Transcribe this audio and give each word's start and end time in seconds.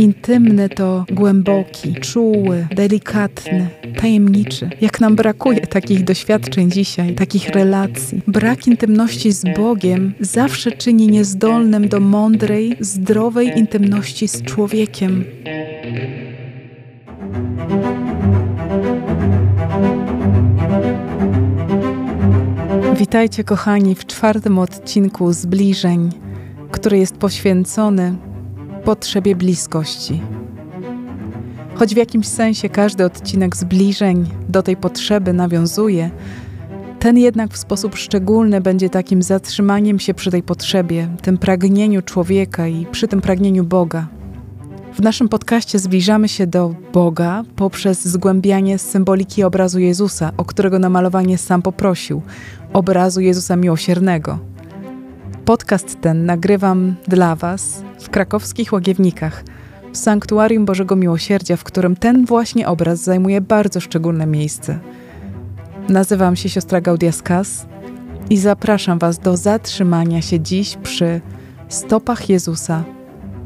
intymny 0.00 0.68
to 0.68 1.04
głęboki, 1.12 1.94
czuły, 1.94 2.66
delikatny, 2.76 3.68
tajemniczy. 4.00 4.70
Jak 4.80 5.00
nam 5.00 5.16
brakuje 5.16 5.60
takich 5.60 6.04
doświadczeń 6.04 6.70
dzisiaj, 6.70 7.14
takich 7.14 7.48
relacji. 7.48 8.22
Brak 8.26 8.66
intymności 8.66 9.32
z 9.32 9.44
Bogiem 9.56 10.14
zawsze 10.20 10.72
czyni 10.72 11.06
niezdolnym 11.06 11.88
do 11.88 12.00
mądrej, 12.00 12.76
zdrowej 12.80 13.58
intymności 13.58 14.28
z 14.28 14.42
człowiekiem. 14.42 15.24
Witajcie, 22.96 23.44
kochani, 23.44 23.94
w 23.94 24.06
czwartym 24.06 24.58
odcinku 24.58 25.32
Zbliżeń, 25.32 26.10
który 26.70 26.98
jest 26.98 27.16
poświęcony 27.16 28.29
potrzebie 28.84 29.36
bliskości. 29.36 30.20
Choć 31.74 31.94
w 31.94 31.96
jakimś 31.96 32.26
sensie 32.26 32.68
każdy 32.68 33.04
odcinek 33.04 33.56
zbliżeń 33.56 34.26
do 34.48 34.62
tej 34.62 34.76
potrzeby 34.76 35.32
nawiązuje, 35.32 36.10
ten 36.98 37.18
jednak 37.18 37.52
w 37.52 37.58
sposób 37.58 37.96
szczególny 37.96 38.60
będzie 38.60 38.90
takim 38.90 39.22
zatrzymaniem 39.22 39.98
się 39.98 40.14
przy 40.14 40.30
tej 40.30 40.42
potrzebie, 40.42 41.08
tym 41.22 41.38
pragnieniu 41.38 42.02
człowieka 42.02 42.66
i 42.66 42.86
przy 42.86 43.08
tym 43.08 43.20
pragnieniu 43.20 43.64
Boga. 43.64 44.08
W 44.94 45.00
naszym 45.02 45.28
podcaście 45.28 45.78
zbliżamy 45.78 46.28
się 46.28 46.46
do 46.46 46.74
Boga 46.92 47.44
poprzez 47.56 48.04
zgłębianie 48.04 48.78
symboliki 48.78 49.42
obrazu 49.42 49.78
Jezusa, 49.78 50.32
o 50.36 50.44
którego 50.44 50.78
namalowanie 50.78 51.38
sam 51.38 51.62
poprosił 51.62 52.22
obrazu 52.72 53.20
Jezusa 53.20 53.56
Miłosiernego. 53.56 54.38
Podcast 55.44 56.00
ten 56.00 56.26
nagrywam 56.26 56.94
dla 57.08 57.36
Was 57.36 57.82
w 58.00 58.10
krakowskich 58.10 58.72
Łagiewnikach, 58.72 59.44
w 59.92 59.96
Sanktuarium 59.96 60.64
Bożego 60.64 60.96
Miłosierdzia, 60.96 61.56
w 61.56 61.64
którym 61.64 61.96
ten 61.96 62.24
właśnie 62.24 62.68
obraz 62.68 62.98
zajmuje 63.02 63.40
bardzo 63.40 63.80
szczególne 63.80 64.26
miejsce. 64.26 64.78
Nazywam 65.88 66.36
się 66.36 66.48
siostra 66.48 66.80
Gaudia 66.80 67.12
Skas 67.12 67.66
i 68.30 68.36
zapraszam 68.36 68.98
Was 68.98 69.18
do 69.18 69.36
zatrzymania 69.36 70.22
się 70.22 70.40
dziś 70.40 70.76
przy 70.76 71.20
stopach 71.68 72.28
Jezusa 72.28 72.84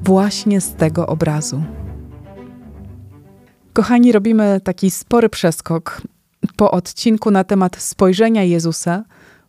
właśnie 0.02 0.60
z 0.60 0.74
tego 0.74 1.06
obrazu. 1.06 1.62
Kochani, 3.72 4.12
robimy 4.12 4.60
taki 4.64 4.90
spory 4.90 5.28
przeskok 5.28 6.02
po 6.56 6.70
odcinku 6.70 7.30
na 7.30 7.44
temat 7.44 7.76
spojrzenia 7.76 8.42
Jezusa, 8.42 9.04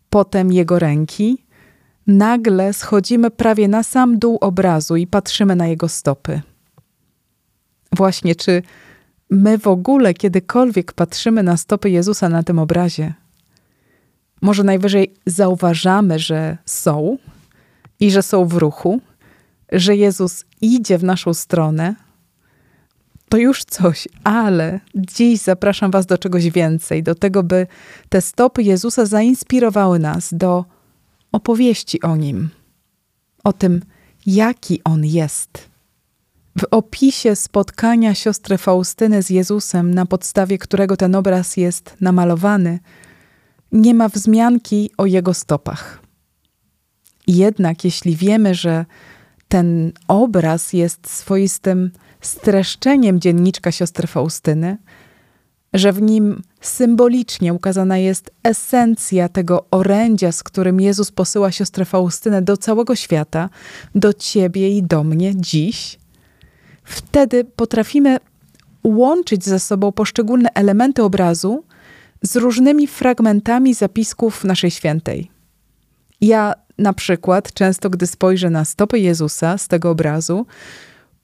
potem 0.09 0.51
Jego 0.51 0.79
ręki, 0.79 1.44
nagle 2.07 2.73
schodzimy 2.73 3.31
prawie 3.31 3.67
na 3.67 3.83
sam 3.83 4.19
dół 4.19 4.37
obrazu 4.41 4.95
i 4.95 5.07
patrzymy 5.07 5.55
na 5.55 5.67
jego 5.67 5.89
stopy. 5.89 6.41
Właśnie, 7.91 8.35
czy 8.35 8.61
my 9.29 9.57
w 9.57 9.67
ogóle 9.67 10.13
kiedykolwiek 10.13 10.93
patrzymy 10.93 11.43
na 11.43 11.57
stopy 11.57 11.89
Jezusa 11.89 12.29
na 12.29 12.43
tym 12.43 12.59
obrazie? 12.59 13.13
Może 14.41 14.63
najwyżej 14.63 15.13
zauważamy, 15.25 16.19
że 16.19 16.57
są 16.65 17.17
i 17.99 18.11
że 18.11 18.23
są 18.23 18.45
w 18.45 18.53
ruchu, 18.53 19.01
że 19.71 19.95
Jezus 19.95 20.45
idzie 20.61 20.97
w 20.97 21.03
naszą 21.03 21.33
stronę, 21.33 21.95
to 23.29 23.37
już 23.37 23.63
coś, 23.63 24.07
ale 24.23 24.79
dziś 24.95 25.39
zapraszam 25.41 25.91
Was 25.91 26.05
do 26.05 26.17
czegoś 26.17 26.49
więcej, 26.49 27.03
do 27.03 27.15
tego, 27.15 27.43
by 27.43 27.67
te 28.09 28.21
stopy 28.21 28.63
Jezusa 28.63 29.05
zainspirowały 29.05 29.99
nas 29.99 30.33
do 30.33 30.65
opowieści 31.35 32.01
o 32.01 32.15
nim, 32.15 32.49
o 33.43 33.53
tym, 33.53 33.81
jaki 34.25 34.81
on 34.83 35.05
jest. 35.05 35.69
W 36.59 36.63
opisie 36.71 37.35
spotkania 37.35 38.13
siostry 38.13 38.57
Faustyny 38.57 39.23
z 39.23 39.29
Jezusem, 39.29 39.93
na 39.93 40.05
podstawie 40.05 40.57
którego 40.57 40.97
ten 40.97 41.15
obraz 41.15 41.57
jest 41.57 41.95
namalowany, 42.01 42.79
nie 43.71 43.93
ma 43.93 44.09
wzmianki 44.09 44.89
o 44.97 45.05
jego 45.05 45.33
stopach. 45.33 46.01
Jednak 47.27 47.83
jeśli 47.83 48.15
wiemy, 48.15 48.55
że 48.55 48.85
ten 49.47 49.91
obraz 50.07 50.73
jest 50.73 51.09
swoistym 51.09 51.91
streszczeniem 52.21 53.19
dzienniczka 53.19 53.71
siostry 53.71 54.07
Faustyny, 54.07 54.77
że 55.73 55.93
w 55.93 56.01
nim 56.01 56.41
symbolicznie 56.61 57.53
ukazana 57.53 57.97
jest 57.97 58.31
esencja 58.43 59.29
tego 59.29 59.65
orędzia, 59.71 60.31
z 60.31 60.43
którym 60.43 60.79
Jezus 60.81 61.11
posyła 61.11 61.51
siostrę 61.51 61.85
Faustynę 61.85 62.41
do 62.41 62.57
całego 62.57 62.95
świata, 62.95 63.49
do 63.95 64.13
ciebie 64.13 64.77
i 64.77 64.83
do 64.83 65.03
mnie 65.03 65.33
dziś, 65.35 65.99
wtedy 66.83 67.43
potrafimy 67.43 68.17
łączyć 68.83 69.45
ze 69.45 69.59
sobą 69.59 69.91
poszczególne 69.91 70.49
elementy 70.53 71.03
obrazu 71.03 71.63
z 72.21 72.35
różnymi 72.35 72.87
fragmentami 72.87 73.73
zapisków 73.73 74.43
naszej 74.43 74.71
świętej. 74.71 75.31
Ja 76.21 76.53
na 76.77 76.93
przykład 76.93 77.53
często, 77.53 77.89
gdy 77.89 78.07
spojrzę 78.07 78.49
na 78.49 78.65
stopy 78.65 78.99
Jezusa 78.99 79.57
z 79.57 79.67
tego 79.67 79.89
obrazu, 79.89 80.45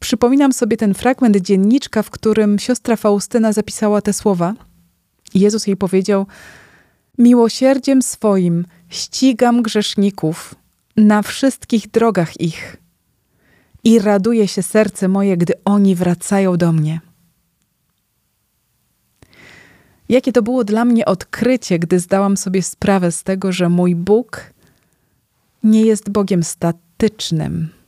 Przypominam 0.01 0.53
sobie 0.53 0.77
ten 0.77 0.93
fragment 0.93 1.37
dzienniczka, 1.37 2.03
w 2.03 2.09
którym 2.09 2.59
siostra 2.59 2.95
Faustyna 2.95 3.53
zapisała 3.53 4.01
te 4.01 4.13
słowa. 4.13 4.53
Jezus 5.33 5.67
jej 5.67 5.77
powiedział: 5.77 6.25
Miłosierdziem 7.17 8.01
swoim 8.01 8.65
ścigam 8.89 9.61
grzeszników 9.61 10.55
na 10.97 11.21
wszystkich 11.21 11.91
drogach 11.91 12.41
ich 12.41 12.77
i 13.83 13.99
raduje 13.99 14.47
się 14.47 14.63
serce 14.63 15.07
moje, 15.07 15.37
gdy 15.37 15.53
oni 15.65 15.95
wracają 15.95 16.57
do 16.57 16.71
mnie. 16.71 17.01
Jakie 20.09 20.31
to 20.31 20.41
było 20.41 20.63
dla 20.63 20.85
mnie 20.85 21.05
odkrycie, 21.05 21.79
gdy 21.79 21.99
zdałam 21.99 22.37
sobie 22.37 22.63
sprawę 22.63 23.11
z 23.11 23.23
tego, 23.23 23.51
że 23.51 23.69
mój 23.69 23.95
Bóg 23.95 24.53
nie 25.63 25.81
jest 25.81 26.09
Bogiem 26.09 26.43
statycznym 26.43 27.80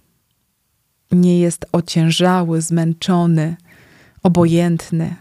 nie 1.21 1.39
jest 1.39 1.65
ociężały, 1.71 2.61
zmęczony, 2.61 3.55
obojętny, 4.23 5.15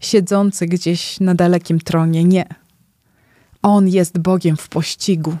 siedzący 0.00 0.66
gdzieś 0.66 1.20
na 1.20 1.34
dalekim 1.34 1.80
tronie. 1.80 2.24
Nie. 2.24 2.44
On 3.62 3.88
jest 3.88 4.18
Bogiem 4.18 4.56
w 4.56 4.68
pościgu. 4.68 5.36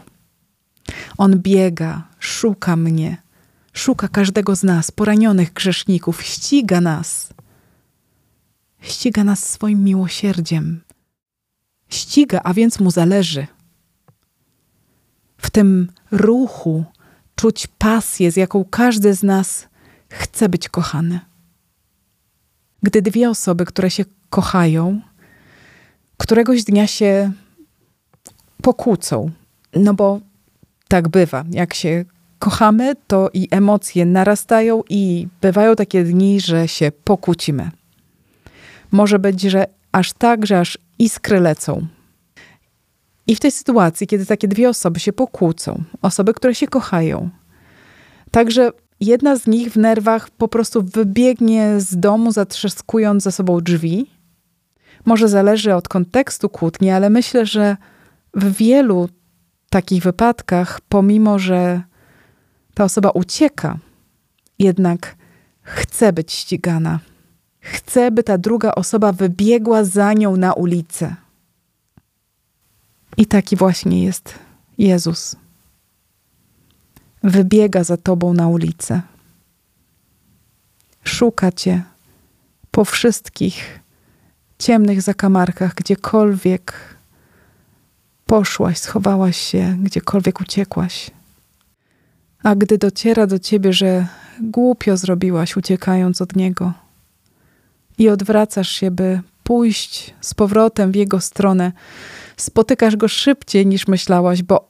On 1.18 1.38
biega, 1.38 2.08
szuka 2.18 2.76
mnie, 2.76 3.16
szuka 3.72 4.08
każdego 4.08 4.56
z 4.56 4.62
nas, 4.62 4.90
poranionych 4.90 5.52
grzeszników, 5.52 6.22
ściga 6.22 6.80
nas. 6.80 7.34
Ściga 8.80 9.24
nas 9.24 9.50
swoim 9.50 9.84
miłosierdziem. 9.84 10.80
Ściga, 11.88 12.40
a 12.44 12.54
więc 12.54 12.80
mu 12.80 12.90
zależy. 12.90 13.46
W 15.38 15.50
tym 15.50 15.92
ruchu 16.10 16.84
czuć 17.36 17.66
pasję, 17.66 18.30
z 18.30 18.36
jaką 18.36 18.64
każdy 18.64 19.14
z 19.14 19.22
nas 19.22 19.68
chce 20.08 20.48
być 20.48 20.68
kochany. 20.68 21.20
Gdy 22.82 23.02
dwie 23.02 23.30
osoby, 23.30 23.64
które 23.64 23.90
się 23.90 24.04
kochają, 24.30 25.00
któregoś 26.16 26.64
dnia 26.64 26.86
się 26.86 27.32
pokłócą, 28.62 29.30
no 29.76 29.94
bo 29.94 30.20
tak 30.88 31.08
bywa, 31.08 31.44
jak 31.50 31.74
się 31.74 32.04
kochamy, 32.38 32.94
to 33.06 33.30
i 33.32 33.48
emocje 33.50 34.06
narastają, 34.06 34.82
i 34.88 35.28
bywają 35.40 35.76
takie 35.76 36.04
dni, 36.04 36.40
że 36.40 36.68
się 36.68 36.92
pokłócimy. 37.04 37.70
Może 38.90 39.18
być, 39.18 39.40
że 39.40 39.66
aż 39.92 40.12
tak, 40.12 40.46
że 40.46 40.60
aż 40.60 40.78
iskry 40.98 41.40
lecą. 41.40 41.86
I 43.26 43.36
w 43.36 43.40
tej 43.40 43.50
sytuacji, 43.50 44.06
kiedy 44.06 44.26
takie 44.26 44.48
dwie 44.48 44.68
osoby 44.68 45.00
się 45.00 45.12
pokłócą, 45.12 45.82
osoby, 46.02 46.34
które 46.34 46.54
się 46.54 46.66
kochają, 46.66 47.30
także 48.30 48.70
jedna 49.00 49.36
z 49.36 49.46
nich 49.46 49.72
w 49.72 49.76
nerwach 49.76 50.30
po 50.30 50.48
prostu 50.48 50.82
wybiegnie 50.82 51.80
z 51.80 51.96
domu, 51.96 52.32
zatrzaskując 52.32 53.22
za 53.22 53.30
sobą 53.30 53.60
drzwi. 53.60 54.10
Może 55.04 55.28
zależy 55.28 55.74
od 55.74 55.88
kontekstu 55.88 56.48
kłótni, 56.48 56.90
ale 56.90 57.10
myślę, 57.10 57.46
że 57.46 57.76
w 58.34 58.56
wielu 58.56 59.08
takich 59.70 60.02
wypadkach, 60.02 60.80
pomimo 60.88 61.38
że 61.38 61.82
ta 62.74 62.84
osoba 62.84 63.10
ucieka, 63.10 63.78
jednak 64.58 65.16
chce 65.62 66.12
być 66.12 66.32
ścigana. 66.32 67.00
Chce, 67.60 68.10
by 68.10 68.22
ta 68.22 68.38
druga 68.38 68.72
osoba 68.74 69.12
wybiegła 69.12 69.84
za 69.84 70.12
nią 70.12 70.36
na 70.36 70.52
ulicę. 70.52 71.16
I 73.16 73.26
taki 73.26 73.56
właśnie 73.56 74.04
jest 74.04 74.34
Jezus. 74.78 75.36
Wybiega 77.22 77.84
za 77.84 77.96
tobą 77.96 78.34
na 78.34 78.48
ulicę. 78.48 79.02
Szuka 81.04 81.52
cię 81.52 81.82
po 82.70 82.84
wszystkich 82.84 83.80
ciemnych 84.58 85.02
zakamarkach, 85.02 85.74
gdziekolwiek 85.74 86.96
poszłaś, 88.26 88.78
schowałaś 88.78 89.36
się, 89.36 89.76
gdziekolwiek 89.82 90.40
uciekłaś. 90.40 91.10
A 92.42 92.54
gdy 92.54 92.78
dociera 92.78 93.26
do 93.26 93.38
ciebie, 93.38 93.72
że 93.72 94.06
głupio 94.40 94.96
zrobiłaś, 94.96 95.56
uciekając 95.56 96.22
od 96.22 96.36
niego, 96.36 96.72
i 97.98 98.08
odwracasz 98.08 98.68
się, 98.68 98.90
by 98.90 99.20
pójść 99.44 100.14
z 100.20 100.34
powrotem 100.34 100.92
w 100.92 100.94
jego 100.94 101.20
stronę, 101.20 101.72
spotykasz 102.36 102.96
go 102.96 103.08
szybciej 103.08 103.66
niż 103.66 103.88
myślałaś, 103.88 104.42
bo 104.42 104.68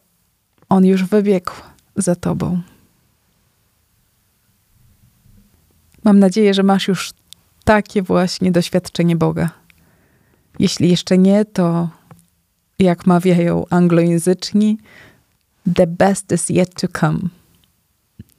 on 0.68 0.84
już 0.84 1.04
wybiegł 1.04 1.52
za 1.96 2.16
tobą. 2.16 2.60
Mam 6.04 6.18
nadzieję, 6.18 6.54
że 6.54 6.62
masz 6.62 6.88
już 6.88 7.12
takie 7.64 8.02
właśnie 8.02 8.52
doświadczenie 8.52 9.16
Boga. 9.16 9.50
Jeśli 10.58 10.90
jeszcze 10.90 11.18
nie, 11.18 11.44
to 11.44 11.88
jak 12.78 13.06
mawiają 13.06 13.64
anglojęzyczni, 13.70 14.78
the 15.74 15.86
best 15.86 16.32
is 16.32 16.50
yet 16.50 16.74
to 16.80 16.88
come. 17.00 17.18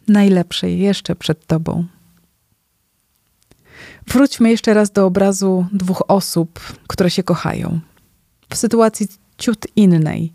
Najlepsze 0.07 0.72
jeszcze 0.72 1.16
przed 1.16 1.48
tobą. 1.48 1.86
Wróćmy 4.07 4.50
jeszcze 4.50 4.74
raz 4.74 4.92
do 4.92 5.06
obrazu 5.06 5.66
dwóch 5.72 6.04
osób, 6.07 6.60
które 6.88 7.10
się 7.10 7.24
kochają. 7.24 7.80
W 8.50 8.56
sytuacji 8.56 9.07
ciut 9.38 9.68
innej. 9.75 10.33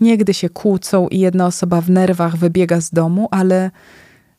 Nie 0.00 0.18
gdy 0.18 0.34
się 0.34 0.48
kłócą 0.48 1.08
i 1.08 1.18
jedna 1.18 1.46
osoba 1.46 1.80
w 1.80 1.90
nerwach 1.90 2.36
wybiega 2.36 2.80
z 2.80 2.90
domu, 2.90 3.28
ale 3.30 3.70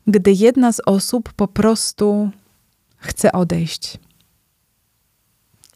gdy 0.07 0.31
jedna 0.31 0.71
z 0.71 0.81
osób 0.85 1.33
po 1.33 1.47
prostu 1.47 2.29
chce 2.97 3.31
odejść 3.31 3.97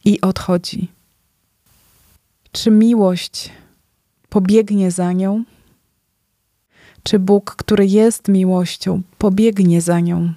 i 0.04 0.20
odchodzi. 0.20 0.88
Czy 2.52 2.70
miłość 2.70 3.52
pobiegnie 4.28 4.90
za 4.90 5.12
nią? 5.12 5.44
Czy 7.02 7.18
Bóg, 7.18 7.56
który 7.56 7.86
jest 7.86 8.28
miłością, 8.28 9.02
pobiegnie 9.18 9.80
za 9.80 10.00
nią? 10.00 10.32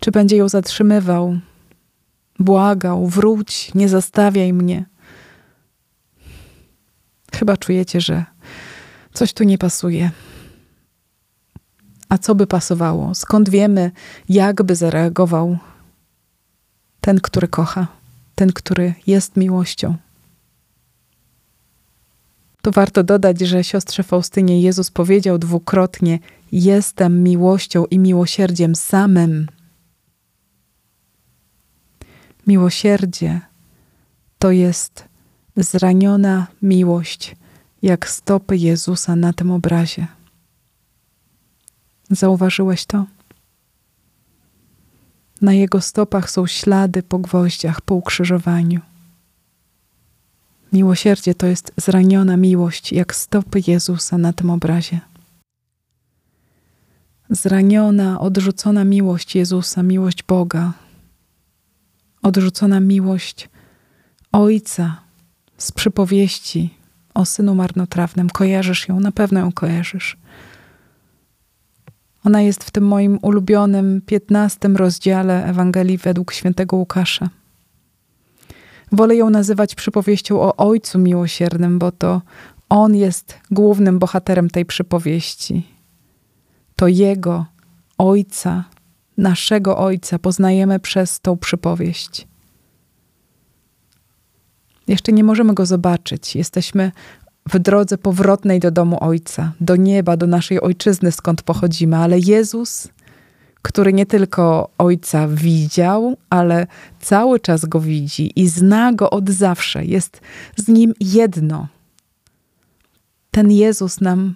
Czy 0.00 0.10
będzie 0.10 0.36
ją 0.36 0.48
zatrzymywał, 0.48 1.38
błagał, 2.38 3.06
wróć, 3.06 3.74
nie 3.74 3.88
zastawiaj 3.88 4.52
mnie? 4.52 4.91
Chyba 7.32 7.56
czujecie, 7.56 8.00
że 8.00 8.24
coś 9.12 9.32
tu 9.32 9.44
nie 9.44 9.58
pasuje. 9.58 10.10
A 12.08 12.18
co 12.18 12.34
by 12.34 12.46
pasowało? 12.46 13.14
Skąd 13.14 13.50
wiemy, 13.50 13.90
jak 14.28 14.62
by 14.62 14.76
zareagował 14.76 15.58
ten, 17.00 17.20
który 17.20 17.48
kocha, 17.48 17.86
ten, 18.34 18.52
który 18.52 18.94
jest 19.06 19.36
miłością? 19.36 19.96
To 22.62 22.70
warto 22.70 23.02
dodać, 23.02 23.40
że 23.40 23.64
siostrze 23.64 24.02
Faustynie 24.02 24.62
Jezus 24.62 24.90
powiedział 24.90 25.38
dwukrotnie: 25.38 26.18
Jestem 26.52 27.22
miłością 27.22 27.84
i 27.84 27.98
miłosierdziem 27.98 28.74
samym. 28.74 29.48
Miłosierdzie 32.46 33.40
to 34.38 34.50
jest 34.50 35.11
zraniona 35.56 36.46
miłość, 36.62 37.36
jak 37.82 38.08
stopy 38.08 38.56
Jezusa 38.56 39.16
na 39.16 39.32
tym 39.32 39.50
obrazie. 39.50 40.06
Zauważyłeś 42.10 42.86
to? 42.86 43.06
Na 45.40 45.52
jego 45.52 45.80
stopach 45.80 46.30
są 46.30 46.46
ślady 46.46 47.02
po 47.02 47.18
gwoździach, 47.18 47.80
po 47.80 47.94
ukrzyżowaniu. 47.94 48.80
Miłosierdzie 50.72 51.34
to 51.34 51.46
jest 51.46 51.72
zraniona 51.76 52.36
miłość, 52.36 52.92
jak 52.92 53.14
stopy 53.14 53.60
Jezusa 53.66 54.18
na 54.18 54.32
tym 54.32 54.50
obrazie. 54.50 55.00
Zraniona, 57.30 58.20
odrzucona 58.20 58.84
miłość 58.84 59.34
Jezusa, 59.36 59.82
miłość 59.82 60.22
Boga, 60.22 60.72
odrzucona 62.22 62.80
miłość 62.80 63.48
Ojca 64.32 65.01
z 65.62 65.72
przypowieści 65.72 66.74
o 67.14 67.24
synu 67.24 67.54
marnotrawnym. 67.54 68.30
Kojarzysz 68.30 68.88
ją, 68.88 69.00
na 69.00 69.12
pewno 69.12 69.40
ją 69.40 69.52
kojarzysz. 69.52 70.16
Ona 72.24 72.42
jest 72.42 72.64
w 72.64 72.70
tym 72.70 72.84
moim 72.86 73.18
ulubionym 73.22 74.00
piętnastym 74.06 74.76
rozdziale 74.76 75.44
Ewangelii 75.46 75.98
według 75.98 76.32
świętego 76.32 76.76
Łukasza. 76.76 77.30
Wolę 78.92 79.16
ją 79.16 79.30
nazywać 79.30 79.74
przypowieścią 79.74 80.40
o 80.40 80.56
Ojcu 80.56 80.98
Miłosiernym, 80.98 81.78
bo 81.78 81.92
to 81.92 82.22
On 82.68 82.94
jest 82.94 83.38
głównym 83.50 83.98
bohaterem 83.98 84.50
tej 84.50 84.66
przypowieści. 84.66 85.66
To 86.76 86.88
Jego, 86.88 87.46
Ojca, 87.98 88.64
naszego 89.18 89.78
Ojca 89.78 90.18
poznajemy 90.18 90.80
przez 90.80 91.20
tą 91.20 91.36
przypowieść. 91.36 92.31
Jeszcze 94.92 95.12
nie 95.12 95.24
możemy 95.24 95.54
Go 95.54 95.66
zobaczyć. 95.66 96.36
Jesteśmy 96.36 96.92
w 97.48 97.58
drodze 97.58 97.98
powrotnej 97.98 98.60
do 98.60 98.70
domu 98.70 98.98
Ojca, 99.00 99.52
do 99.60 99.76
nieba, 99.76 100.16
do 100.16 100.26
naszej 100.26 100.60
ojczyzny, 100.60 101.12
skąd 101.12 101.42
pochodzimy, 101.42 101.96
ale 101.96 102.18
Jezus, 102.18 102.88
który 103.62 103.92
nie 103.92 104.06
tylko 104.06 104.70
Ojca 104.78 105.28
widział, 105.28 106.16
ale 106.30 106.66
cały 107.00 107.40
czas 107.40 107.64
go 107.64 107.80
widzi 107.80 108.40
i 108.40 108.48
zna 108.48 108.92
go 108.92 109.10
od 109.10 109.30
zawsze, 109.30 109.84
jest 109.84 110.20
z 110.56 110.68
nim 110.68 110.94
jedno. 111.00 111.68
Ten 113.30 113.50
Jezus 113.50 114.00
nam 114.00 114.34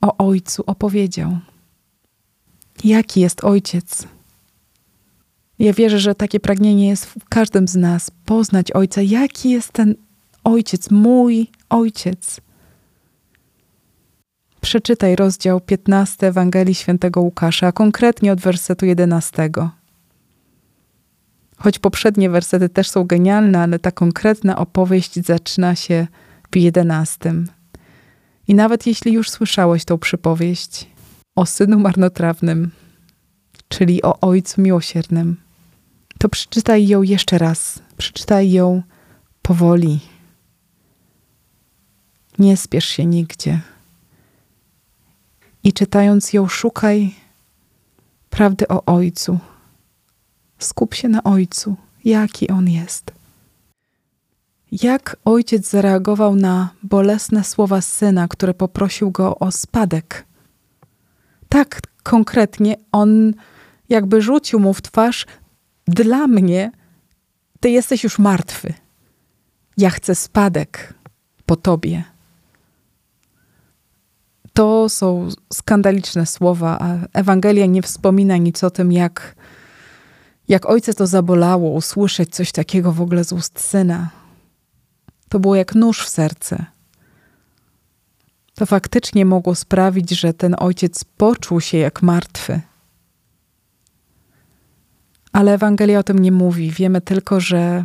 o 0.00 0.26
Ojcu 0.26 0.62
opowiedział. 0.66 1.38
Jaki 2.84 3.20
jest 3.20 3.44
Ojciec? 3.44 4.06
Ja 5.62 5.72
wierzę, 5.72 5.98
że 5.98 6.14
takie 6.14 6.40
pragnienie 6.40 6.88
jest 6.88 7.06
w 7.06 7.28
każdym 7.28 7.68
z 7.68 7.76
nas 7.76 8.10
poznać 8.24 8.72
Ojca. 8.72 9.02
Jaki 9.02 9.50
jest 9.50 9.72
ten 9.72 9.94
Ojciec, 10.44 10.90
mój 10.90 11.46
Ojciec? 11.68 12.40
Przeczytaj 14.60 15.16
rozdział 15.16 15.60
15 15.60 16.26
Ewangelii 16.26 16.74
Świętego 16.74 17.20
Łukasza, 17.20 17.66
a 17.66 17.72
konkretnie 17.72 18.32
od 18.32 18.40
wersetu 18.40 18.86
11. 18.86 19.50
Choć 21.56 21.78
poprzednie 21.78 22.30
wersety 22.30 22.68
też 22.68 22.90
są 22.90 23.04
genialne, 23.04 23.60
ale 23.60 23.78
ta 23.78 23.90
konkretna 23.90 24.58
opowieść 24.58 25.26
zaczyna 25.26 25.74
się 25.74 26.06
w 26.52 26.56
11. 26.56 27.34
I 28.48 28.54
nawet 28.54 28.86
jeśli 28.86 29.12
już 29.12 29.30
słyszałeś 29.30 29.84
tą 29.84 29.98
przypowieść 29.98 30.86
o 31.36 31.46
synu 31.46 31.78
marnotrawnym, 31.78 32.70
czyli 33.68 34.02
o 34.02 34.20
Ojcu 34.20 34.60
Miłosiernym, 34.60 35.36
to 36.18 36.28
przeczytaj 36.28 36.86
ją 36.86 37.02
jeszcze 37.02 37.38
raz. 37.38 37.82
Przeczytaj 37.96 38.50
ją 38.50 38.82
powoli. 39.42 40.00
Nie 42.38 42.56
spiesz 42.56 42.86
się 42.86 43.06
nigdzie. 43.06 43.60
I 45.64 45.72
czytając 45.72 46.32
ją, 46.32 46.48
szukaj 46.48 47.14
prawdy 48.30 48.68
o 48.68 48.84
Ojcu. 48.84 49.38
Skup 50.58 50.94
się 50.94 51.08
na 51.08 51.22
Ojcu, 51.22 51.76
jaki 52.04 52.48
On 52.48 52.68
jest. 52.68 53.12
Jak 54.72 55.16
ojciec 55.24 55.70
zareagował 55.70 56.36
na 56.36 56.70
bolesne 56.82 57.44
słowa 57.44 57.80
syna, 57.80 58.28
który 58.28 58.54
poprosił 58.54 59.10
go 59.10 59.38
o 59.38 59.52
spadek? 59.52 60.26
Tak 61.48 61.80
konkretnie 62.02 62.76
on 62.92 63.34
jakby 63.88 64.22
rzucił 64.22 64.60
mu 64.60 64.74
w 64.74 64.82
twarz: 64.82 65.26
Dla 65.86 66.26
mnie 66.26 66.70
ty 67.60 67.70
jesteś 67.70 68.04
już 68.04 68.18
martwy. 68.18 68.74
Ja 69.76 69.90
chcę 69.90 70.14
spadek 70.14 70.94
po 71.46 71.56
tobie. 71.56 72.04
To 74.52 74.88
są 74.88 75.28
skandaliczne 75.52 76.26
słowa, 76.26 76.78
a 76.80 77.18
Ewangelia 77.18 77.66
nie 77.66 77.82
wspomina 77.82 78.36
nic 78.36 78.64
o 78.64 78.70
tym, 78.70 78.92
jak, 78.92 79.36
jak 80.48 80.66
ojca 80.66 80.92
to 80.92 81.06
zabolało 81.06 81.70
usłyszeć 81.70 82.34
coś 82.34 82.52
takiego 82.52 82.92
w 82.92 83.00
ogóle 83.00 83.24
z 83.24 83.32
ust 83.32 83.60
syna. 83.60 84.10
To 85.28 85.40
było 85.40 85.56
jak 85.56 85.74
nóż 85.74 86.04
w 86.04 86.08
serce. 86.08 86.64
To 88.54 88.66
faktycznie 88.66 89.24
mogło 89.24 89.54
sprawić, 89.54 90.10
że 90.10 90.34
ten 90.34 90.56
ojciec 90.58 91.04
poczuł 91.04 91.60
się 91.60 91.78
jak 91.78 92.02
martwy. 92.02 92.60
Ale 95.32 95.54
Ewangelia 95.54 95.98
o 95.98 96.02
tym 96.02 96.18
nie 96.18 96.32
mówi. 96.32 96.70
Wiemy 96.70 97.00
tylko, 97.00 97.40
że 97.40 97.84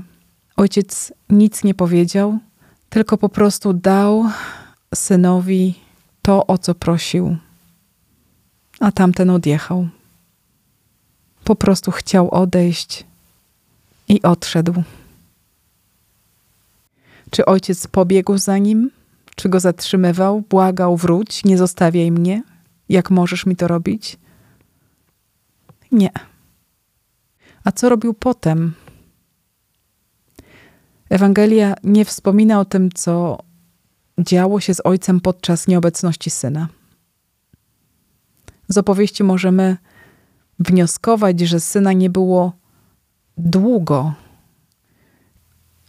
ojciec 0.56 1.14
nic 1.30 1.64
nie 1.64 1.74
powiedział, 1.74 2.40
tylko 2.90 3.18
po 3.18 3.30
prostu 3.30 3.74
dał 3.74 4.26
synowi 4.96 5.76
to, 6.22 6.48
o 6.48 6.58
co 6.58 6.76
prosił, 6.76 7.38
a 8.80 8.92
tamten 8.92 9.30
odjechał. 9.30 9.88
Po 11.44 11.56
prostu 11.56 11.92
chciał 11.92 12.32
odejść 12.32 13.06
i 14.08 14.22
odszedł. 14.22 14.84
Czy 17.32 17.46
ojciec 17.46 17.88
pobiegł 17.88 18.38
za 18.38 18.58
nim? 18.58 18.92
Czy 19.36 19.50
go 19.50 19.60
zatrzymywał? 19.60 20.42
Błagał, 20.42 20.98
wróć, 20.98 21.44
nie 21.44 21.58
zostawiaj 21.58 22.12
mnie? 22.12 22.44
jak 22.90 23.10
możesz 23.10 23.46
mi 23.46 23.56
to 23.56 23.68
robić? 23.68 24.18
Nie. 25.92 26.10
A 27.68 27.72
co 27.72 27.90
robił 27.90 28.14
potem? 28.14 28.74
Ewangelia 31.10 31.76
nie 31.84 32.06
wspomina 32.06 32.60
o 32.60 32.66
tym, 32.66 32.92
co 32.92 33.40
działo 34.20 34.60
się 34.60 34.74
z 34.74 34.82
ojcem 34.84 35.20
podczas 35.20 35.68
nieobecności 35.68 36.30
syna. 36.30 36.68
Z 38.68 38.78
opowieści 38.78 39.24
możemy 39.24 39.78
wnioskować, 40.60 41.40
że 41.40 41.60
syna 41.60 41.94
nie 41.94 42.10
było 42.10 42.54
długo. 43.38 44.14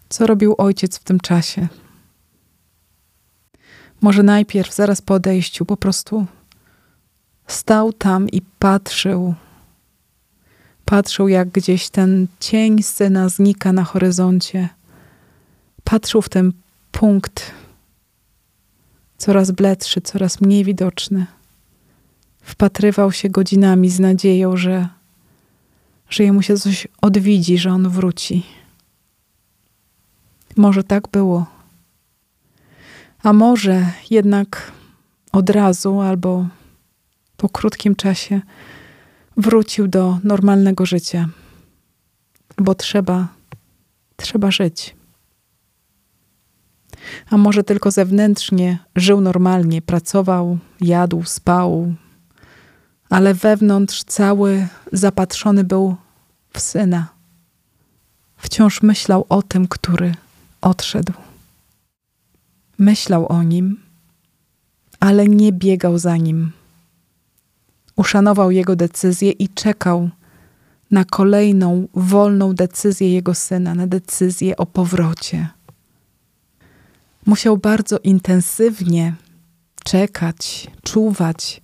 Co 0.08 0.26
robił 0.26 0.54
ojciec 0.58 0.98
w 0.98 1.04
tym 1.04 1.20
czasie? 1.20 1.68
Może 4.00 4.22
najpierw, 4.22 4.74
zaraz 4.74 5.02
po 5.02 5.14
odejściu, 5.14 5.64
po 5.64 5.76
prostu 5.76 6.26
stał 7.46 7.92
tam 7.92 8.28
i 8.28 8.42
patrzył. 8.42 9.34
Patrzył, 10.88 11.28
jak 11.28 11.48
gdzieś 11.48 11.88
ten 11.88 12.26
cień 12.40 12.82
syna 12.82 13.28
znika 13.28 13.72
na 13.72 13.84
horyzoncie. 13.84 14.68
Patrzył 15.84 16.22
w 16.22 16.28
ten 16.28 16.52
punkt, 16.92 17.50
coraz 19.18 19.50
bledszy, 19.50 20.00
coraz 20.00 20.40
mniej 20.40 20.64
widoczny. 20.64 21.26
Wpatrywał 22.42 23.12
się 23.12 23.28
godzinami 23.28 23.90
z 23.90 24.00
nadzieją, 24.00 24.56
że, 24.56 24.88
że 26.10 26.24
jemu 26.24 26.42
się 26.42 26.56
coś 26.56 26.88
odwidzi, 27.02 27.58
że 27.58 27.70
on 27.70 27.88
wróci. 27.88 28.46
Może 30.56 30.84
tak 30.84 31.08
było. 31.08 31.46
A 33.22 33.32
może 33.32 33.86
jednak 34.10 34.72
od 35.32 35.50
razu 35.50 36.00
albo 36.00 36.46
po 37.36 37.48
krótkim 37.48 37.96
czasie 37.96 38.40
wrócił 39.38 39.88
do 39.88 40.18
normalnego 40.24 40.86
życia, 40.86 41.28
bo 42.56 42.74
trzeba, 42.74 43.28
trzeba 44.16 44.50
żyć. 44.50 44.96
A 47.30 47.36
może 47.36 47.64
tylko 47.64 47.90
zewnętrznie 47.90 48.78
żył 48.96 49.20
normalnie, 49.20 49.82
pracował, 49.82 50.58
jadł, 50.80 51.22
spał, 51.24 51.94
ale 53.10 53.34
wewnątrz 53.34 54.04
cały 54.04 54.68
zapatrzony 54.92 55.64
był 55.64 55.96
w 56.52 56.60
syna. 56.60 57.08
Wciąż 58.36 58.82
myślał 58.82 59.26
o 59.28 59.42
tym, 59.42 59.68
który 59.68 60.14
odszedł. 60.60 61.12
Myślał 62.78 63.32
o 63.32 63.42
nim, 63.42 63.80
ale 65.00 65.28
nie 65.28 65.52
biegał 65.52 65.98
za 65.98 66.16
nim. 66.16 66.52
Uszanował 67.98 68.50
jego 68.50 68.76
decyzję 68.76 69.30
i 69.30 69.48
czekał 69.48 70.10
na 70.90 71.04
kolejną 71.04 71.88
wolną 71.94 72.54
decyzję 72.54 73.12
jego 73.12 73.34
syna, 73.34 73.74
na 73.74 73.86
decyzję 73.86 74.56
o 74.56 74.66
powrocie. 74.66 75.48
Musiał 77.26 77.56
bardzo 77.56 77.98
intensywnie 77.98 79.14
czekać, 79.84 80.70
czuwać, 80.82 81.62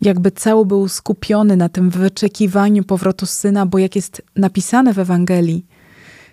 jakby 0.00 0.30
cały 0.30 0.66
był 0.66 0.88
skupiony 0.88 1.56
na 1.56 1.68
tym 1.68 1.90
wyczekiwaniu 1.90 2.84
powrotu 2.84 3.26
syna, 3.26 3.66
bo 3.66 3.78
jak 3.78 3.96
jest 3.96 4.22
napisane 4.36 4.94
w 4.94 4.98
Ewangelii, 4.98 5.66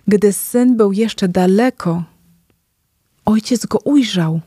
gdy 0.08 0.34
syn 0.34 0.78
był 0.78 0.92
jeszcze 0.92 1.28
daleko, 1.28 2.04
ojciec 3.26 3.66
go 3.66 3.80
ujrzał. 3.80 4.42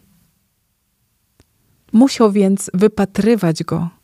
Musiał 1.92 2.32
więc 2.32 2.70
wypatrywać 2.74 3.64
go. 3.64 3.97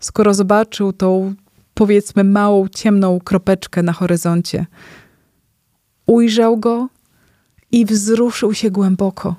Skoro 0.00 0.34
zobaczył 0.34 0.92
tą, 0.92 1.34
powiedzmy, 1.74 2.24
małą, 2.24 2.68
ciemną 2.68 3.18
kropeczkę 3.20 3.82
na 3.82 3.92
horyzoncie, 3.92 4.66
ujrzał 6.06 6.56
go 6.56 6.88
i 7.72 7.86
wzruszył 7.86 8.54
się 8.54 8.70
głęboko. 8.70 9.34